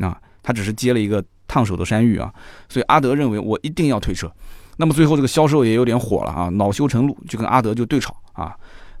[0.00, 2.32] 啊，他只是接了一个烫手的山芋啊，
[2.68, 4.30] 所以阿德认为我一定要退车。
[4.76, 8.54] 那么最后这个销售也有点火了啊，恼羞成怒，就跟阿德就对吵啊。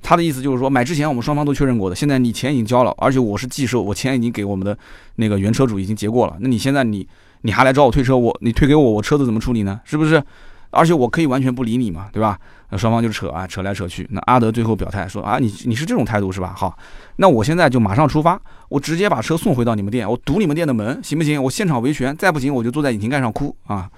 [0.08, 4.78] 他的意思就是说，买之前我们双方都确认过的，现在你钱已经交了，而且我是寄售，我钱已经给我们的
[5.16, 6.36] 那个原车主已经结过了。
[6.38, 7.04] 那你现在你
[7.40, 9.80] 你还来找我退车，我你退给我，我车子怎么处理呢？
[9.84, 10.22] 是不是？
[10.70, 12.38] 而且我可以完全不理你嘛，对吧？
[12.70, 14.06] 那双方就扯啊，扯来扯去。
[14.12, 16.54] 那阿德最后表态说啊，你你是这种态度是吧？
[16.56, 16.78] 好，
[17.16, 21.42] 那我现在就马上出发，我直接把车送回到你们店，我堵你们店的门，行不行？
[21.42, 23.90] 我现场维权，再不行我就坐在引擎盖上哭啊！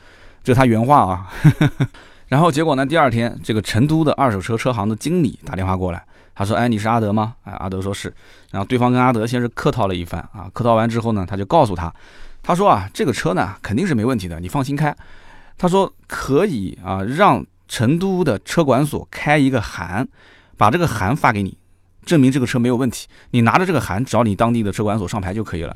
[0.43, 1.29] 这是他原话啊。
[2.29, 2.85] 然后结果呢？
[2.85, 8.13] 第二天，这个成都的二手车车行的经理打电话过来，他说：“哎，你是阿德吗？”哎，阿德说是。
[8.51, 11.91] 然后对方跟阿德先是客套了一番啊，客套完之后呢，他就告诉他，
[12.43, 14.95] 他说啊，这个车呢肯定是没问题的，你放心开。
[15.57, 20.07] 他说可以啊，让成都的车管所开一个函，
[20.59, 21.57] 把这个函发给你，
[22.05, 23.09] 证明这个车没有问题。
[23.31, 25.75] 你拿着这个函找你当地的车管所上牌就可以了。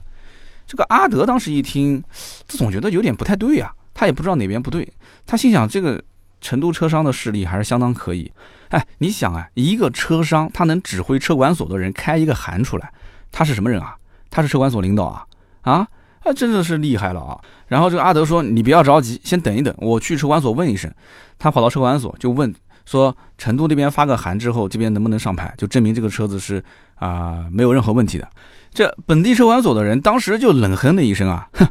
[0.67, 2.05] 这个阿德当时一听，
[2.47, 4.87] 他总觉得有点不太对呀，他也不知道哪边不对，
[5.25, 5.99] 他心想这个。
[6.43, 8.31] 成都车商的势力还是相当可以，
[8.69, 12.93] 哎，你想啊，一个车商他能指挥车管所的人开一个函出来，
[13.31, 13.97] 他是什么人啊？
[14.29, 15.25] 他是车管所领导啊？
[15.63, 15.89] 啊
[16.25, 17.39] 啊，真的是厉害了啊！
[17.67, 20.93] 然后这个阿德说：“你不要着急，先等一等，我去车管所问一声。”
[21.39, 22.55] 他跑到车管所就问
[22.87, 26.63] 说：“成都那边发个函之后，这边能不能上牌，就证明这个车子是
[26.95, 28.29] 啊没有任何问题的？”
[28.73, 31.67] 这本地车管所的人当时就冷哼了一声啊，哼，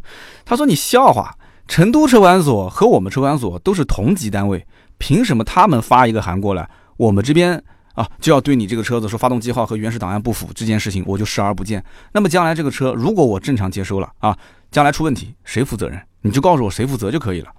[0.45, 1.35] 他说：“你笑话。”
[1.71, 11.81] 成都车管所和我们车管所都是同级单位，凭什么他们发一个函过来，我们这边啊就要对你这个车子说发动机号和原始档案不符这件事情，我就视而不见？
[12.11, 14.37] 那么将来这个车如果我正常接收了啊，
[14.69, 15.97] 将来出问题谁负责任？
[16.23, 17.49] 你就告诉我谁负责就可以了。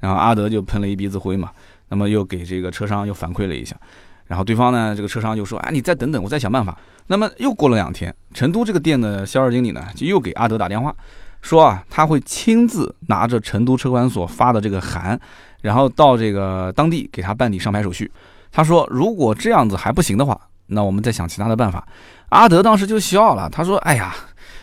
[0.00, 1.52] 然后阿德就喷了一鼻子灰嘛，
[1.90, 3.76] 那么又给这个车商又反馈了一下，
[4.26, 6.76] 然后对方呢这个车商就说啊你再等等，我再想办法。
[7.06, 10.92] 那么又过了两天，成都这个店的销售经理呢就又给阿德打电话。
[11.44, 15.20] 说啊，他会亲自拿着成都车管所发的这个函，
[15.60, 18.10] 然后到这个当地给他办理上牌手续。
[18.50, 21.86] 他说，如果这样子还不行的话，那我们再想其他的办法。
[22.30, 24.14] 阿德当时就笑了，他说：“哎呀，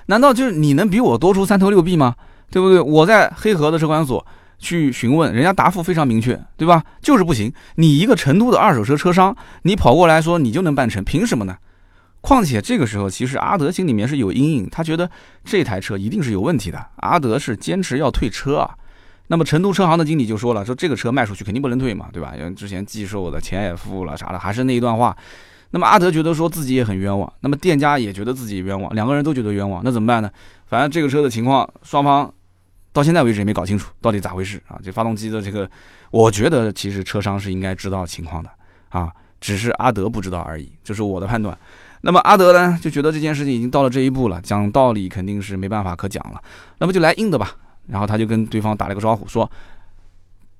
[0.07, 2.15] 难道就是你能比我多出三头六臂吗？
[2.49, 2.81] 对不对？
[2.81, 4.25] 我在黑河的车管所
[4.57, 6.83] 去询问，人家答复非常明确，对吧？
[6.99, 7.53] 就是不行。
[7.75, 11.55] 你一个成都的二手车车商，你跑过来说你就能办成，凭什么呢？”
[12.21, 15.09] 况且这个时候，其实阿德心里面是有阴影，他觉得
[15.43, 16.87] 这台车一定是有问题的。
[16.97, 18.77] 阿德是坚持要退车啊。
[19.27, 22.33] 那么成都车行的经理就说了，说这个车卖出去肯定不能退嘛，对吧？
[22.37, 25.15] 因为之前寄售的钱也付了啥的，还是那一段话。
[25.71, 30.29] 那么阿德觉得说自己也很冤枉，那么店家也觉得自己冤枉，两个人都觉得冤枉，那怎么办呢？
[30.67, 32.31] 反正这个车的情况，双方
[32.91, 34.77] 到现在为止也没搞清楚到底咋回事啊。
[34.83, 35.69] 这发动机的这个，
[36.11, 38.49] 我觉得其实车商是应该知道情况的
[38.89, 41.57] 啊，只是阿德不知道而已，这是我的判断。
[42.01, 46.41] 那么阿德呢，就觉得这件事情已经到了这一步了，讲道理肯定是没办法可讲了，
[46.79, 47.55] 那么就来硬的吧。
[47.87, 49.49] 然后他就跟对方打了个招呼，说。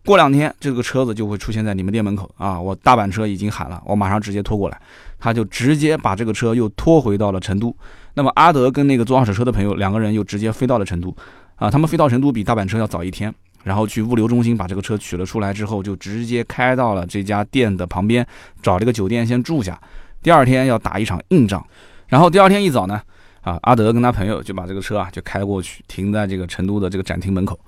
[0.04, 2.60] 过两天这个车子就会出现在你们店门口啊！
[2.60, 4.82] 我大板车已经喊了，我马上直接拖过来。
[5.20, 7.72] 他就直接把这个车又拖回到了成都。
[8.16, 11.16] 那么阿德跟那个做二手车的朋友两个人又直接飞到了成都
[11.58, 11.70] 啊！
[11.70, 13.32] 他们飞到成都比大板车要早一天，
[13.64, 18.26] 然后去物流中心把这个车取了出来之后，就直接开到了这家店的旁边，
[18.64, 19.80] 找这个酒店先住下。
[20.22, 21.66] 第二天要打一场硬仗。
[22.08, 23.02] 然后第二天一早呢，
[23.42, 27.60] 啊，阿德跟他朋友就把这个车啊就开过去，停在这个成都的这个展厅门口。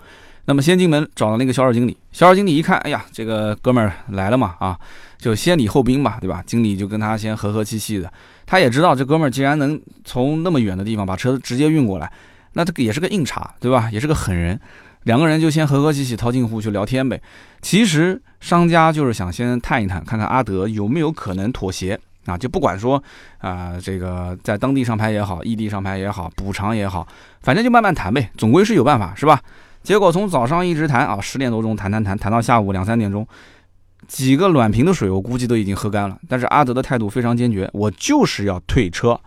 [0.45, 4.77] 那么先进门找到那个销售经理，销售经理一看，哎呀，这个哥们儿来了嘛，啊，
[5.17, 6.43] 就先礼后兵吧，对吧？
[6.45, 8.11] 经理就跟他先和和气气的，
[8.45, 12.11] 他也知道这哥们儿既然能从那么远的地方把车直接运过来，
[12.51, 13.89] 那这个也是个硬茬，对吧？
[13.89, 14.59] 也是个狠人，
[15.03, 17.21] 两个人就先和和气气套近乎去聊天呗。
[17.61, 23.01] 其实商家就是想先探一探，看看阿德有没有可能妥协啊，就不管说
[23.39, 27.07] 啊，这个在当地上牌也好，异地上牌也好，补偿也好，
[27.41, 29.41] 反正就慢慢谈呗，总归是有办法，是吧？
[29.83, 33.27] 结果从早上一直谈啊，十点多钟谈谈谈谈到下午两三点钟，
[34.07, 36.17] 几个暖瓶的水我估计都已经喝干了。
[36.29, 39.19] 但是阿德的态度非常坚决，我就是要退车。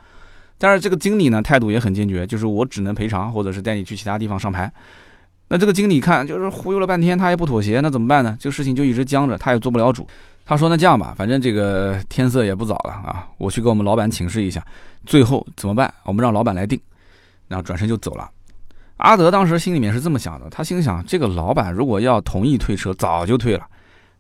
[0.57, 4.73] 但是这个经理呢态度也很坚决，就是我只能赔偿，或者是带你去其他地方上牌。
[5.49, 8.35] 那这个经理看就是忽悠了半天，他也不妥协，那怎么办呢？
[8.41, 10.09] 这个事情就一直僵着，他也做不了主。
[10.47, 14.65] 他说：“那这样吧，反正这个天色也不早了啊，我去跟我们老板请示一下，
[15.05, 15.93] 最后怎么办？
[16.05, 16.81] 我们让老板来定。”
[17.49, 18.31] 然后转身就走了。
[18.99, 23.67] 阿德当时心里面是这么想的，他心想：这个老板如果要同意退车，早就退了。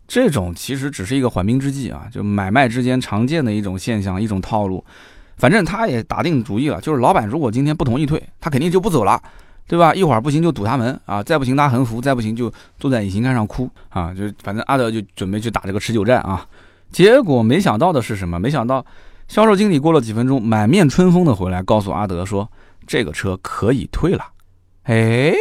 [0.09, 4.85] 这种其实只是一个缓兵之计啊，就买卖之间常见的一种现象，一种套路。
[5.37, 9.21] 反正他也打定主意了，就是老板如果今天不同意退，他肯定就不走了，
[9.67, 9.95] 对吧？
[9.95, 14.15] 一会儿不行就堵他门啊，再不行拉横幅，再不行就坐在引擎盖上哭啊。
[14.15, 16.47] 就反正阿德就准备去打这个持久战啊。
[16.93, 18.39] 结果没想到的是什么？
[18.39, 18.85] 没想到
[19.27, 22.49] 销售经理过了几分钟，满面春风的回来，告诉阿德说：
[22.87, 24.25] 这个车可以退了。
[24.85, 25.35] 哎，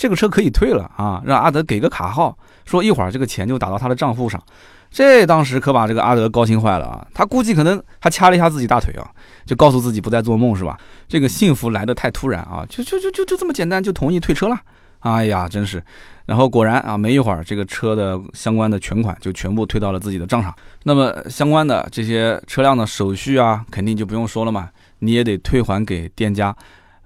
[0.00, 1.20] 这个车可以退了啊！
[1.26, 2.34] 让阿德给个卡号，
[2.64, 4.42] 说一会儿这个钱就打到他的账户上。
[4.90, 7.06] 这当时可把这个阿德高兴坏了啊！
[7.12, 9.06] 他估计可能还掐了一下自己大腿啊，
[9.44, 10.78] 就告诉自己不再做梦是吧？
[11.06, 12.64] 这个幸福来得太突然啊！
[12.66, 14.58] 就就就就就这么简单就同意退车了。
[15.00, 15.82] 哎呀，真是！
[16.24, 20.54] 然后果然啊，没一会儿这个车的相关的全款就全部退到了自己的账上。
[20.84, 26.56] 那么相关的这些车辆的手续啊，肯定就不用说了嘛，你也得退还给店家。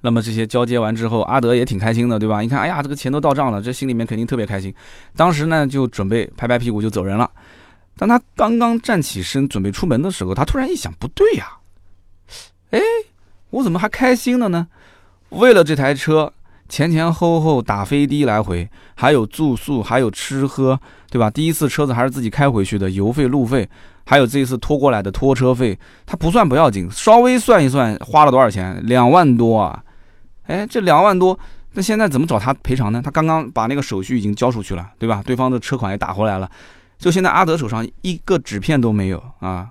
[0.04, 2.42] 那么这些交接完之后，阿德也挺开心的，对吧？
[2.42, 4.72] 你看，哎呀，这个钱都到账了，这心里面肯定特别开心。
[5.16, 7.30] 当时呢，就准备拍拍屁股就走人了。
[7.96, 11.46] 当他刚刚站起身准备出门的时候，他突然一想，不对呀，
[12.72, 12.80] 哎，
[13.48, 14.66] 我怎么还开心了呢？
[15.30, 16.30] 为了这台车，
[16.68, 20.78] 前前后后打飞的来回，还有住宿，还有吃喝，
[21.10, 21.30] 对吧？
[21.30, 23.66] 第一次车子还是自己开回去的，油费、路费。
[24.04, 29.82] 还有这一次拖过来的拖车费，他不算不要紧，稍微算一算花了多少钱，两万多啊！
[30.46, 31.38] 哎，这两万多，
[31.72, 33.00] 那现在怎么找他赔偿呢？
[33.02, 35.22] 他刚刚把那个手续已经交出去了，对吧？
[35.24, 36.50] 对方的车款也打回来了，
[36.98, 39.68] 就现在阿德手上一个纸片都没有啊，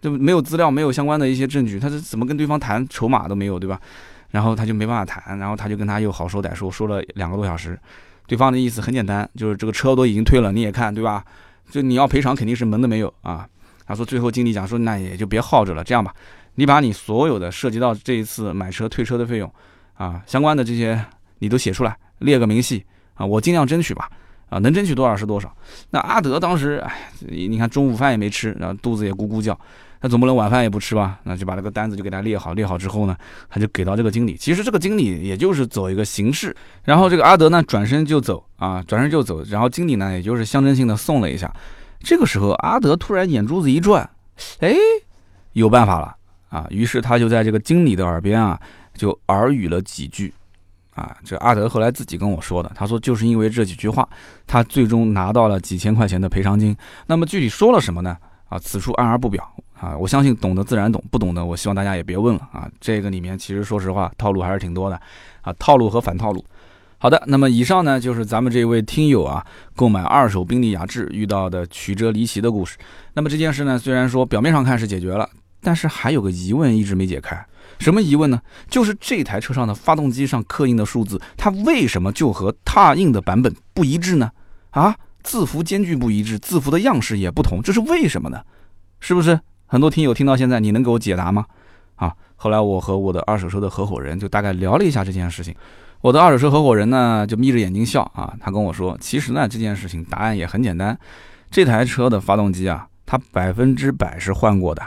[0.00, 3.80] 就没有资料，没有相关的一些证据，他是怎么跟对方谈筹码都没有，对吧？
[4.30, 7.78] 然后他就没办法谈，然后他就跟他又好说歹说，说了两个多小时，
[8.26, 11.24] 对方的意思很简单，就是这个车都已经退了，你也看，对吧？
[11.70, 13.46] 就你要赔偿，肯定是门都没有啊。
[13.86, 16.14] 他说最后经理讲说，那也就别耗着了，这样吧，
[16.56, 19.52] 你把你所有的涉及到这一次买车退车的费用。
[20.02, 21.00] 啊，相关的这些
[21.38, 22.84] 你都写出来，列个明细
[23.14, 24.10] 啊，我尽量争取吧，
[24.48, 25.56] 啊，能争取多少是多少。
[25.90, 26.92] 那阿德当时，哎，
[27.28, 29.56] 你看中午饭也没吃，然后肚子也咕咕叫，
[30.00, 31.20] 他总不能晚饭也不吃吧？
[31.22, 33.16] 那就把这个单子就给他列好，列好之后呢，
[33.48, 34.36] 他就给到这个经理。
[34.36, 41.48] 其实这个经理也就是走一个形式，然后这个阿德呢转身就走啊，转身就走，然后经理呢也就是象征性的送了一下。
[42.00, 44.10] 这个时候阿德突然眼珠子一转，
[44.58, 44.74] 哎，
[45.52, 46.16] 有办法了
[46.48, 46.66] 啊！
[46.70, 48.60] 于是他就在这个经理的耳边啊。
[48.94, 50.32] 就耳语了几句，
[50.94, 54.08] 啊，这阿德后来自己跟我说的，他说就是因为这几句话，
[54.46, 56.76] 他最终拿到了几千块钱的赔偿金。
[57.06, 58.16] 那么具体说了什么呢？
[58.48, 59.50] 啊，此处暗而不表
[59.80, 59.96] 啊。
[59.96, 62.70] 我相信懂得自然懂，不懂的我希望大家也别问了啊。
[62.80, 65.00] 这个里面其实说实话套路还是挺多的
[65.40, 66.44] 啊，套路和反套路。
[66.98, 72.76] 好的，那么以上呢就是咱们这位听友啊购买二手宾利雅致遇到的曲折离奇的故事。
[73.14, 75.28] 那么这件事呢，虽然说表面上看是解决了。
[75.62, 77.46] 但是还有个疑问一直没解开，
[77.78, 78.40] 什么疑问呢？
[78.68, 84.30] 就是这台车上的发动机上刻印的数字，它为什么就和拓印的版本不一致呢？
[84.70, 88.42] 啊，字符间距不一致，字符的样式也不同，这是为什么呢？
[89.00, 89.38] 是不是？
[89.66, 91.46] 很多听友听到现在，你能给我解答吗？
[91.94, 95.54] 啊，后来我和我的二手车的合伙人就大概聊了一下这件事情，
[96.00, 100.98] 我的二手车合伙人呢就眯着眼睛笑啊，他跟我说，其实呢这件事情答案也很简单，
[101.50, 104.82] 这台车的发动机啊，它百分之百是换过的。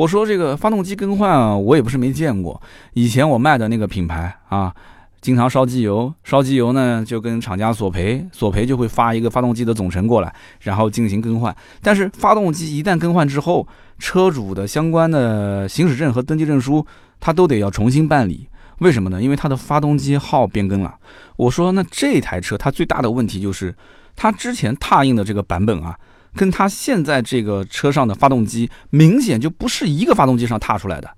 [0.00, 2.58] 我说这个发动机更换啊，我也不是没见过。
[2.94, 4.74] 以前我卖的那个品牌啊，
[5.20, 11.54] 经常烧机油，烧机油呢就跟厂家索赔，索赔就会发一个发动机的总成过来，然后进行更换。
[11.82, 16.86] 但是发动机一旦更换之后，车主的相关的行驶证和登记证书，
[17.20, 18.48] 他都得要重新办理。
[18.78, 19.20] 为什么呢？
[19.20, 20.94] 因为它的发动机号变更了。
[21.36, 23.74] 我说那这台车它最大的问题就是，
[24.16, 25.94] 它之前拓印的这个版本啊。
[26.34, 31.10] 跟它现在这个车上的发动机明显就不是一个发动机上踏出来的，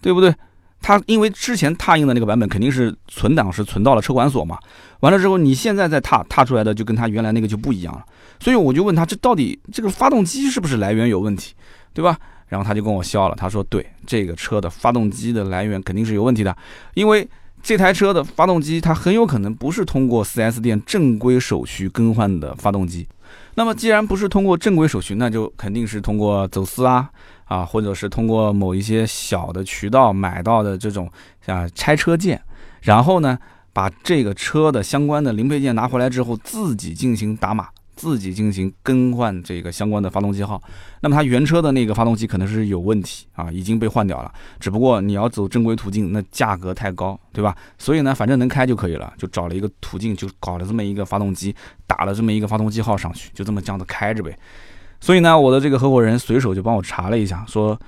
[0.00, 0.34] 对不对？
[0.80, 4.58] 它因为之前拓印的那个版本肯定是存档是存到了车管所嘛，
[4.98, 8.04] 完了之后你现在再踏踏出来的就跟它原来那个就不一样了，
[8.40, 11.54] 所以我就问他这到底这个发动机是不是来源有问题，
[11.94, 12.18] 对吧？
[12.48, 16.54] 然后他就跟我笑了，他说对，这个车的发动机的来源肯定是有问题的，
[16.94, 17.26] 因为
[17.62, 23.06] 这台车的发动机它很有可能不是通过 4S 店正规手续更换的发动机。
[23.54, 27.10] 那么，既然不是通过正规手续，那就肯定是通过走私啊
[27.44, 31.10] 啊，或者是通过某一些小的渠道买到的这种
[31.46, 32.40] 啊拆车件，
[32.80, 33.38] 然后呢，
[33.72, 37.68] 把这个车的相关的零配件拿回来之后，自己进行打码。
[38.02, 40.60] 自己进行更换这个相关的发动机号，
[41.02, 44.32] 那么它原车的那个发动机可能是有问题啊，已经被换掉了。
[44.58, 47.56] 只不过你要走正规途径，那价格太高，对吧？
[47.78, 51.54] 所以呢，反正能开就可以了，就找了一个途径，就搞了这么一个发动机，
[51.86, 54.36] 打了这么一个发动机号上去，就这么这样子开着呗。
[55.00, 57.80] 所以呢，我的这个合伙人随手就帮我查了一下，说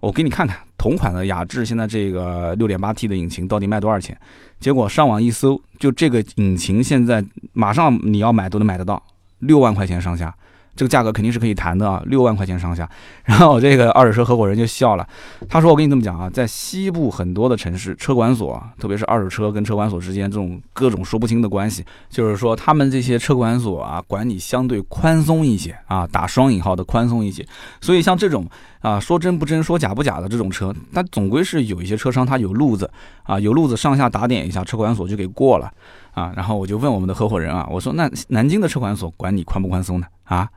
[0.00, 4.18] 我给你看看同款的雅致现在这个六点八 T 的引擎到底卖多少钱。
[4.58, 9.02] 结果上网一搜，就这个引擎现在马上你要买都能买得到。
[9.40, 10.34] 六万块钱上下，
[10.76, 12.02] 这个价格肯定是可以谈的啊！
[12.06, 12.88] 六万块钱上下，
[13.24, 15.06] 然后我这个二手车合伙人就笑了，
[15.48, 27.44] 他说：“我跟你这么讲啊，在西部很多的城市，车管所，特别是二手车跟车管所之间这种各种说不清的关系，就是说他们这些车管所啊，管理相对宽松一些啊，打双引号的宽松一些。
[27.80, 28.46] 所以像这种
[28.80, 32.90] 啊，说真不真，说假不假的这种车，它总归是有一些车商他有路子
[33.22, 35.70] 啊，有路子上下打点一下，车管所就给过了。”
[36.10, 40.06] 啊，然后我就问我们的合伙人啊，我说那南京的车管所管你宽不宽松呢？
[40.24, 40.48] 啊，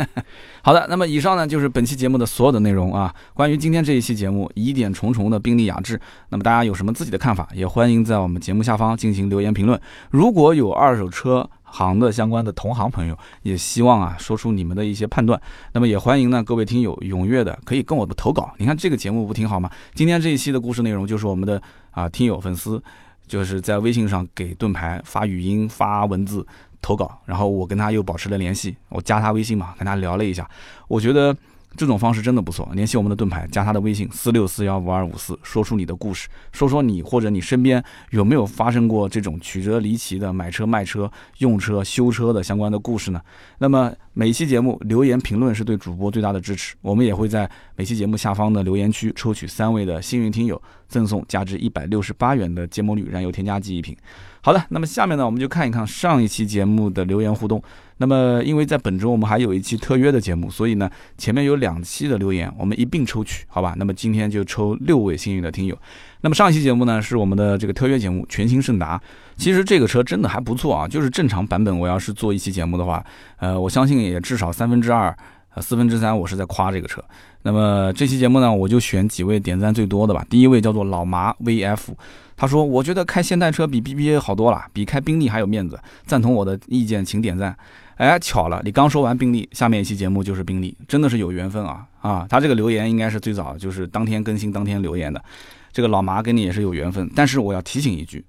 [0.64, 3.14] 好的，那么以上呢就是本期节目的所有的内容啊。
[3.34, 6.00] 关于今天这一期节目疑点重重的宾利雅致，
[6.30, 9.78] 那么大家有什么自己的看法，也欢迎在我们节目下方进行留言评论。
[10.10, 15.38] 如果有二手车行的相关的同行朋友，也希望啊说出你们的一些判断，
[15.72, 18.54] 那么也欢迎呢各位听友踊跃的可以跟我们投稿。
[18.56, 19.70] 你看这个节目不挺好吗？
[19.94, 21.60] 今天这一期的故事内容就是我们的
[21.90, 22.82] 啊听友粉丝。
[23.28, 26.46] 就是在微信上给盾牌发语音、发文字
[26.80, 30.48] 投稿，然后我跟他又保持了联系，我加他微信嘛，跟他聊了一下，
[30.86, 31.36] 我觉得。
[31.76, 43.20] 这种方式真的不错，联系我们的盾牌，加他的微信四六四幺五二五四，说出你的故事，说说你或者你身边有没有发生过这种曲折离奇的买车卖车、用车修车的相关的故事呢？
[43.58, 53.94] 那么每期节目留言评论是对主播最大的支持，我们也会在每期节目下方的留言区抽取三位的幸运听友，赠送价值一百六十八元的芥末绿燃油添加剂一瓶。
[54.40, 57.62] 好的，那么下面呢，我们就看一看上一期节目的留言互动。
[57.98, 63.74] 那么，因为在本周我们还有一期特约的节目，所以呢，前面有两期的留言，我们一并抽取，好吧？
[63.78, 65.76] 那么今天就抽六位幸运的听友。
[66.20, 69.00] 那么上一期节目呢，是我们的这个特约节目，全新胜达。
[69.36, 73.02] 其实这个车真的还不错啊，就是正常版本，我要是做一期节目的话，
[73.38, 75.16] 呃，我相信也至少三分之二、
[75.54, 77.02] 呃四分之三，我是在夸这个车。
[77.42, 80.22] 那么这期节目呢，我就选几位点赞最多的吧。
[80.28, 81.78] 第一位叫做老麻 VF。
[82.38, 85.80] 他说：“我觉得开现代车比 BBA 好多了，比开宾利还有面子。
[86.04, 87.56] 赞同我的意见，请点赞。”
[87.96, 91.86] 哎，巧了，你刚说完宾利，下面一期节目就是宾利，真的是有缘分啊！
[92.00, 95.22] 啊，他这个留言应该是最早就是当天更新当天留言的，
[95.72, 97.10] 这个老麻跟你也是有缘分。
[97.14, 98.24] 但是我要提醒一句。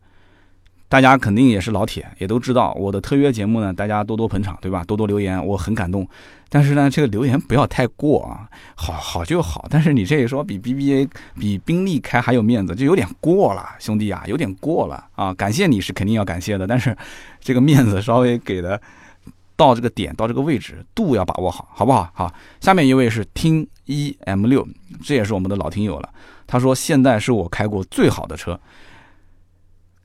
[0.90, 4.86] 大家肯定也是老铁，也都知道我的特约节目呢，大家多多捧场，对吧？
[4.86, 6.08] 多多留言，我很感动。
[6.48, 9.68] 但是呢，这个留言不要太过啊，好好就好。
[9.70, 15.34] 但是你这一说比 BBA 比宾利开还有面子，就有点过了，兄弟啊，有点过了啊！
[15.34, 16.96] 感谢你是肯定要感谢的，但是
[17.42, 18.80] 这个面子稍微给的
[19.58, 22.10] 到这个点，到这个位置，度要把握好，好不好？
[22.14, 24.66] 好，下面一位是听一 M 六，
[25.04, 26.10] 这也是我们的老听友了。
[26.46, 28.58] 他说现在是我开过最好的车。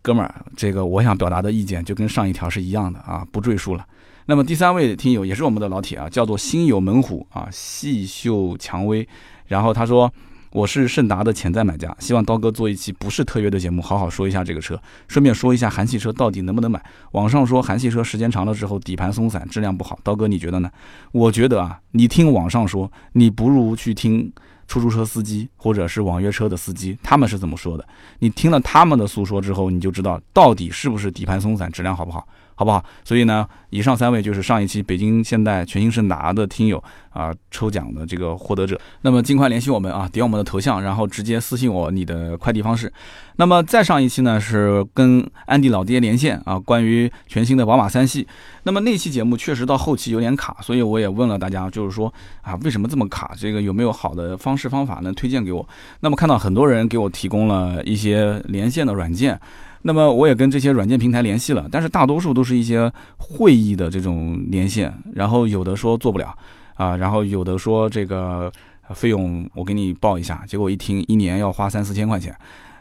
[0.01, 3.87] 哥们儿，这个我想表达的意见就跟上一条是一样的啊，不赘述了。
[4.27, 9.07] 那么第三位听友也是我们的老铁啊，叫做心有猛虎啊，细嗅蔷薇。
[9.47, 10.13] 然后他说，
[10.53, 14.79] 我是胜达的潜在买家，希望刀哥做一期不是特约的节目，好好说一下这个车，
[15.09, 16.83] 顺便说一下韩系车到底能不能买。
[17.13, 20.71] 网上说韩系车时间长了之后底盘松散，质量不好，刀哥你觉得呢？
[21.13, 24.31] 我觉得啊，你听网上说，你不如去听
[24.69, 27.89] 出租车司机或者是网约车的司机，他们是怎么说的？
[28.19, 32.29] 你听了他们的诉说之后，你就知道到底是不是底盘松散，质量好不好。
[32.63, 32.85] 好不好？
[33.03, 38.81] 所以呢，以上三位就是上一期北京现代全新胜达的听友啊，抽奖的这个获得者。
[39.01, 42.93] 那么尽快联系我们啊，点我们的头像，然后直接私信我你的快递方式。
[43.35, 48.25] 那么再上一期呢，是跟安迪老爹连线啊，关于全新的宝马三系。
[48.63, 53.35] 那么那期节目确实到后期有点卡，所以我也问了大家，就是说啊，为什么这么卡？
[53.37, 55.69] 这个有没有好的方式方法能推荐给我？
[55.99, 59.41] 那么看到很多人给我提供了一些连线的软件。
[59.83, 66.35] 那么我也跟这些软件平台联系了，但是大多数都是一些会议的这种连线，然后有的说做不了
[66.75, 68.51] 啊，然后有的说这个
[68.95, 72.35] 费用我给你报一下，结果一听一年要花三四千块钱。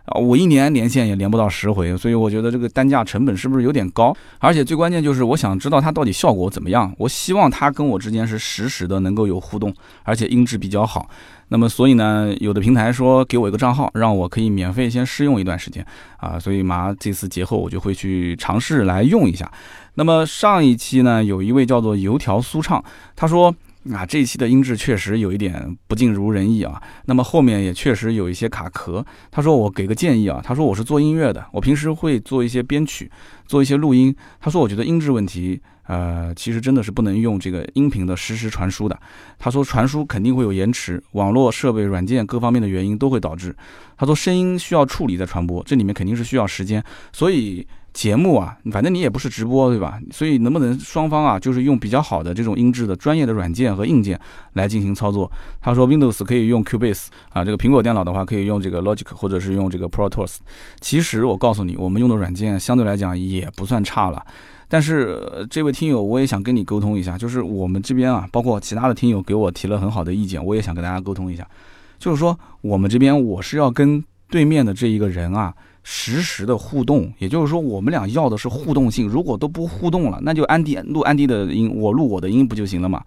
[0.06, 4.12] 啊，我一年连线也连不到十回，所以我觉得这个单价成本是不是有点高？
[4.40, 6.92] 而且最关键就是，我想知道它到底效果怎么样。
[6.98, 9.72] 我希望它跟我之间是实时的能够有互动，
[10.02, 11.08] 而且音质比较好。
[11.52, 15.86] 那么，所以呢，有的平台说给我一个账号，让我可以免费先试用一段时间
[16.18, 16.40] 啊。
[16.40, 19.52] 所以马上这次节后我就会去尝试来用一下。
[19.96, 22.84] 那么上一期呢，有一位叫做油条舒畅，
[23.16, 23.54] 他说。
[23.92, 26.80] 啊，这一期的音质确实有一点不尽如人意啊。
[27.06, 29.04] 那么后面也确实有一些卡壳。
[29.32, 33.10] 他说我给个建议啊，他说我是做音乐的，我平时会做一些编曲，
[33.48, 34.16] 做一些录音。
[34.40, 39.00] 他说我觉得音质问题，呃，其实真的是不能用这个音频的实时传输的。
[39.38, 43.56] 他说传输肯定会有延迟，网络设备、软件各方面的原因都会导致。
[43.98, 47.68] 他说声音需要处理再传播，这里面肯定是需要时间，所以。
[47.94, 50.00] 节目啊，反正你也不是直播，对吧？
[50.12, 54.18] 所以能不能双方啊，就是用比较好的这种音质的专业的软件和硬件
[54.54, 55.30] 来进行操作？
[55.60, 60.38] 他说 Windows 可以用 Cubase 啊，这个苹果电脑的话可以用这个 Logic 或者是用这个 Pro Tools。
[60.80, 64.26] 其实我告诉你，我们用的软件相对来讲也不算差了。
[64.70, 71.46] 但是这位听友，我也想跟你沟通一下，就是我们这边啊，包括其他的听友给我提了很好的意见，我也想跟大家沟通一下，
[72.00, 75.54] 就是说我们这边我是要跟对面的这一个人啊。
[75.84, 79.08] 实时的互动，也就是说，我们俩要的是互动性。
[79.08, 83.04] 如果都不互动了，那就安迪录安迪的音，我录我的音不就行了嘛？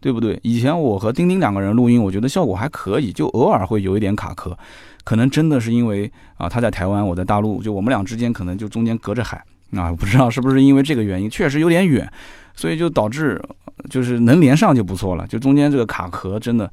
[0.00, 0.38] 对不对？
[0.42, 4.56] 以前我和丁丁两个人录音，我觉得效果还可以，就偶尔会有一点卡壳，
[5.02, 9.42] 可能真的是因为啊他在台湾，我在大陆，就我们俩之间可能就中间隔着海
[9.72, 12.08] 啊，不知道是不是因为这个原因，确实有点远，
[12.54, 13.42] 所以就导致
[13.88, 16.70] 就是能连上就不错了，就中间这个卡壳真的。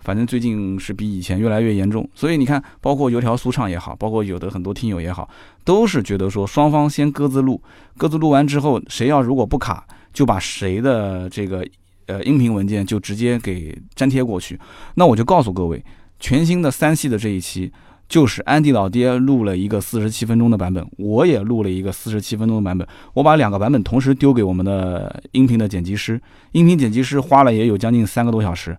[0.00, 5.28] 反正最近是比以前越来越严重，所以你看，包括油条舒畅也好，包括有的很多听友也好，
[5.64, 7.60] 都是觉得说双方先各自录，
[7.96, 11.66] 各自录完之后，谁要如果不卡，就把谁的这个
[12.06, 14.58] 呃音频文件就直接给粘贴过去。
[14.94, 15.84] 那我就告诉各位，
[16.18, 17.70] 全新的三系的这一期，
[18.08, 26.20] 就是安迪老爹录了一个四十七分钟的版本，我也录了一个四十七分钟的版本，我把两个版本同时丢给我们的音频的剪辑师，
[26.52, 28.76] 音频剪辑师花了也有将近三个多小时。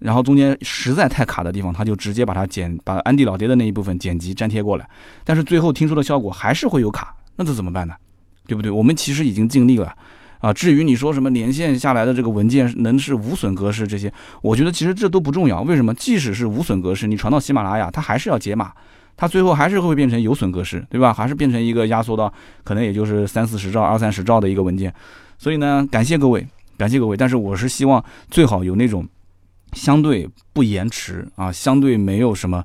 [0.00, 4.86] 然后中间实在太卡的地方，他就直接把它剪，把安迪老爹的那一部分剪辑粘贴过来。
[5.24, 7.94] 但是最后听出的效果还是会有卡，那这怎么办呢？
[8.46, 8.70] 对不对？
[8.70, 9.94] 我们其实已经尽力了
[10.40, 10.52] 啊。
[10.52, 15.62] 至于你说什么连线下来的这个文件能是无损格式这些，我觉得其实这都不重要。
[15.62, 15.94] 为什么？
[15.94, 18.72] 即使是无损格式，你传到喜马拉雅，它还是要解码，
[19.16, 21.14] 它最后还是会变成有损格式，对吧？
[21.14, 22.30] 还是变成一个压缩到
[22.62, 24.92] 可能也就是三四十兆、二三十兆的一个文件。
[25.38, 27.16] 所以呢，感谢各位，感谢各位。
[27.16, 29.08] 但是我是希望最好有那种。
[29.74, 32.64] 相对不延迟啊，相对没有什么。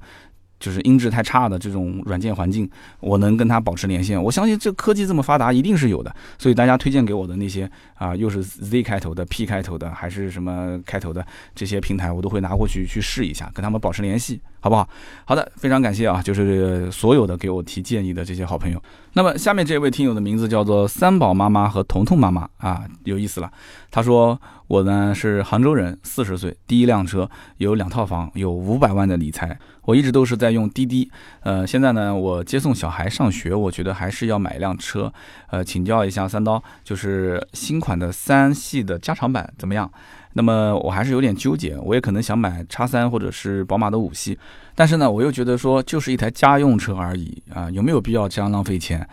[0.59, 4.21] 就是音质太差的这种软件环境，我能跟它保持连线。
[4.21, 6.13] 我相信这科技这么发达，一定是有的。
[6.37, 14.87] 所以大家推荐给我的那些 啊，又是 Z 开头的、P 开头的，还是什么开头的这些平台，我都会拿过去去试一下，跟他们保持联系，好不好？
[15.25, 18.81] 好的，非常感谢啊，就是所有的给我提建议的这些好朋友。
[19.13, 23.51] 那么下面这位听友的名字叫做三宝妈妈和彤彤妈妈啊，有意思了。
[23.89, 29.57] 他说我呢是杭州人，四十岁，第一辆车，有两套房，有五百万的理财。
[29.85, 35.11] 我一直都是在用滴滴，呃，现在呢，我接送小孩上学，我觉得还是要买一辆车，
[35.49, 39.91] 呃，请教一下三刀，就是新款的三系的加长版怎么样？
[40.33, 44.37] 那么我还是有点纠结，我也可能想买叉三或者是宝马的五系，
[44.75, 49.07] 但是呢，我又觉得说就是一台家用车而已啊，有没有必要这样浪费钱？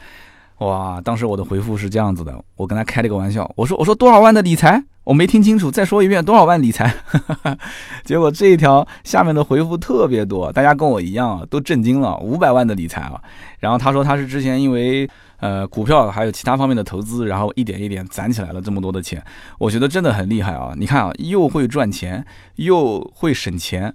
[0.59, 4.83] 哇，当时我的回复是这样子的，我跟他开了个玩笑，我说我说多少万的理财？
[5.05, 6.93] 我没听清楚，再说一遍多少万理财？
[8.05, 13.23] 结果这一条下面的回复特别多，大家跟我一样啊，都震惊了，五百万的理财啊！
[13.61, 15.09] 然后他说他是之前因为
[15.39, 19.23] 呃股票还有其他方面的投资，然后一点一点攒起来了这么多的钱，
[19.59, 20.73] 我觉得真的很厉害啊！
[20.77, 22.25] 你看啊，又会赚钱，
[22.57, 23.95] 又会省钱。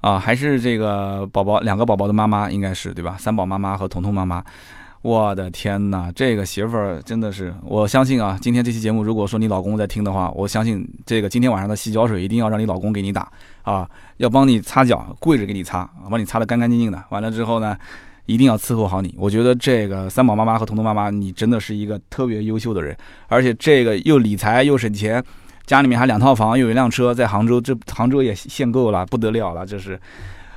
[0.00, 3.14] 啊，还是这个宝宝两个宝宝的妈妈，应该是对吧？
[3.16, 4.42] 三宝妈妈和彤彤妈妈。
[5.00, 13.30] 我的天哪，这个媳妇儿真的是，我相信啊，今天这期节目，如果说你老公在听的话，我相信这个今天晚上的洗脚水一定要让你老公给你打
[13.62, 17.00] 啊，要帮你擦脚，跪着给你擦，帮你擦得干干净净的。
[17.10, 17.76] 完了之后呢，
[18.32, 19.14] 一定要伺候好你。
[19.18, 22.96] 我觉得这个三宝妈妈和彤彤妈妈，你真的是一个特别优秀的人，
[23.28, 25.22] 而且这个又理财又省钱，
[25.66, 30.00] 家里面还两套房，又有一辆车，在杭州，这杭州也限购了，不得了了，这是。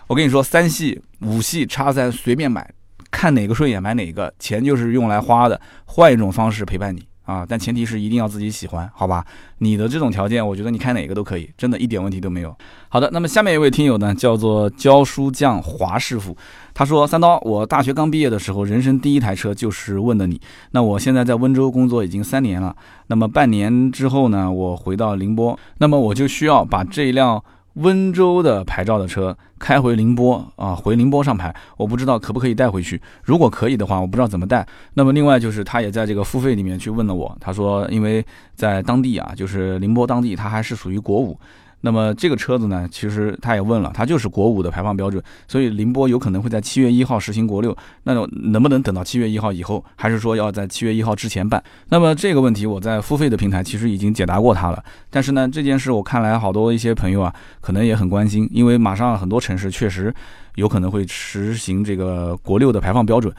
[0.07, 2.69] 我跟你说，三系、五系、叉三随便买。
[3.11, 7.45] 看哪个顺眼买哪个，钱就是用来花的，换一种方式陪伴你啊！
[7.47, 9.26] 但前提是一定要自己喜欢，好吧？
[9.57, 12.55] 你的这种条件，我觉得你开哪个都可以，真的一点问题都没有。
[12.88, 16.38] 好的，那么下面一位听友呢，叫做教书匠华师傅，
[16.73, 20.39] 他说：三刀，我大学刚毕业的时候，人生第一台车就是问的你。
[20.71, 22.76] 那我现在在温州工作已经三年了，
[23.07, 27.43] 那么半年之后呢，我回到宁波，那么我就需要把这一辆。
[27.76, 33.01] 温州的牌照的车开回宁波啊，回宁波上牌，我不知道可不可以带回去。
[33.23, 34.65] 如果可以的话，我不知道怎么带。
[34.93, 41.38] 那么另外就是他也在这个付费里面去问了我，他说因为在当地啊，就是宁波当地，他还是属于国五。
[41.86, 51.63] 那么这个车子呢，其实他也问了，它就是国五的排放标准，所以宁波有可能会在七月一号实行国六，那能不能等到七月一号以后，还是说要在七月一号之前办？
[51.89, 57.31] 那么这个问题我在付费的平台其实已经解答过他了，但是呢，这件事我看来好多一些朋友啊，
[57.61, 60.11] 可能也很关心，因为马上很多城市确实
[60.55, 63.31] 有可能会实行这个国六的排放标准。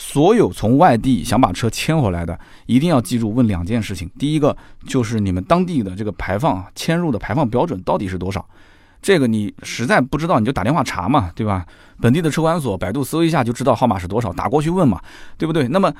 [0.00, 4.08] 所有从外地想把车迁回来的，一定要记住问两件事情。
[4.16, 8.48] 第一个就是你们当地的这个排放迁入的排放标准到底是多少？
[9.02, 11.66] 这个你实在不知道，你就打电话查嘛，对吧？
[12.00, 15.02] 本地的车管所，百度搜一下就知道号码是多少，打过去问嘛，
[15.36, 15.66] 对不对？
[15.66, 15.92] 那么。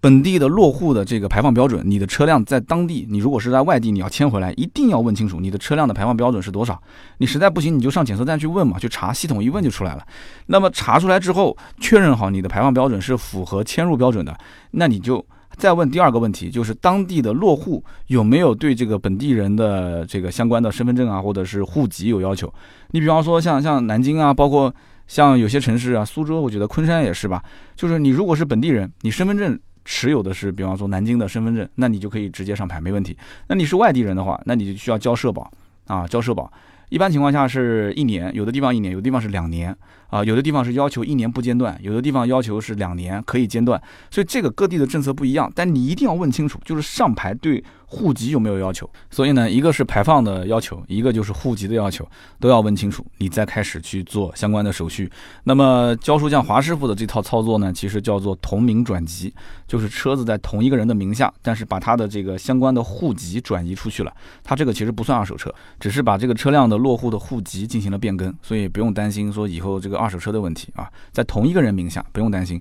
[0.00, 6.80] 本地的落户的这个排放标准，你的车辆在当地，你如果是在外地，你要迁回来，一定要问清楚你的车辆的排放标准是多少。
[7.18, 10.06] 你实在不行，你就上检测站去问嘛，去查，系统一问就出来了。
[10.46, 14.38] 那么查出来之后，确认好你的排放标准是符合迁入标准的，
[14.70, 15.24] 那你就
[15.56, 22.52] 再问第二个问题，就是当地的落户有没有对这个本地人的这个相关的身份证啊，或者是户籍有要求。
[22.92, 24.72] 你比方说像像南京啊，包括
[25.08, 27.42] 像有些城市啊，苏州，我觉得昆山也是吧，
[27.74, 29.58] 就是你如果是本地人，你身份证。
[29.90, 33.16] 持有的是，比方说南京的身份证，那你就可以直接上牌，没问题。
[33.46, 35.50] 那你是外地人的话，那你就需要交社保
[35.86, 36.52] 啊，交社保。
[36.90, 39.74] 一般情况下是一年，有的地方一年，有的地方是两年
[40.08, 43.82] 啊，有的地方是要求一年不间断，有的地方要求是两年可以间断。
[44.10, 47.64] 所以这个各地的政策不一样，但你一定要问清楚，就是上牌对。
[47.90, 48.88] 户籍有没有要求？
[49.10, 52.06] 所以呢，一个是排放的要求，一个就是户籍的要求，
[52.38, 55.10] 都要问清楚，你再开始去做相关的手续。
[55.44, 59.32] 那么教书匠华师傅的这套操作呢，其实叫做同名转籍，
[59.66, 64.12] 就是车子在同一个人的名下，但是把他的这个相关的户籍转移出去了。
[64.44, 72.60] 他这个其实不算二手车，只是把这个车辆的落户的户籍进行了变更，所以不用担心说以后这个二手车的问题啊，在同一个人名下不用担心。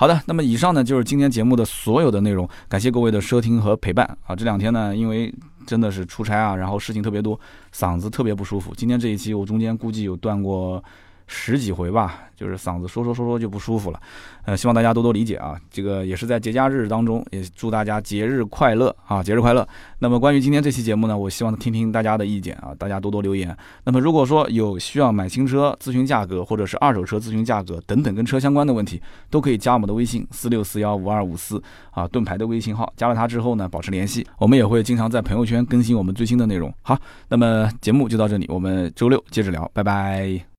[0.00, 4.36] 好的，那么以上呢就是今天节目的所有的内容，感谢各位的收听和陪伴啊！
[4.36, 5.34] 这两天呢，因为
[5.66, 7.38] 真的是出差啊，然后事情特别多，
[7.74, 8.72] 嗓子特别不舒服。
[8.76, 10.82] 今天这一期我中间估计有断过。
[11.28, 14.00] 十几回吧，就是嗓子说说说说就不舒服了，
[14.46, 15.54] 呃，希望大家多多理解啊。
[15.70, 19.68] 这个也是在节假日当中，也祝大家节日快乐啊，节日快乐。
[19.98, 23.54] 那么关于今天这期节目呢，我希望听听大家的意见啊，大家多多留言。
[23.84, 32.90] 那么如果说有需要买新车咨询价格，或者是二手车咨询价格等等跟车相关的问题，都可以加我们的微信四六四幺五二五四啊，盾牌的微信号。
[32.96, 36.72] 加了它之后呢，保持联系，我们也会经常在朋友圈更新我们最新的内容。
[36.80, 36.98] 好，
[37.28, 40.40] 那么节目就到这里，我们周六接着聊，拜拜。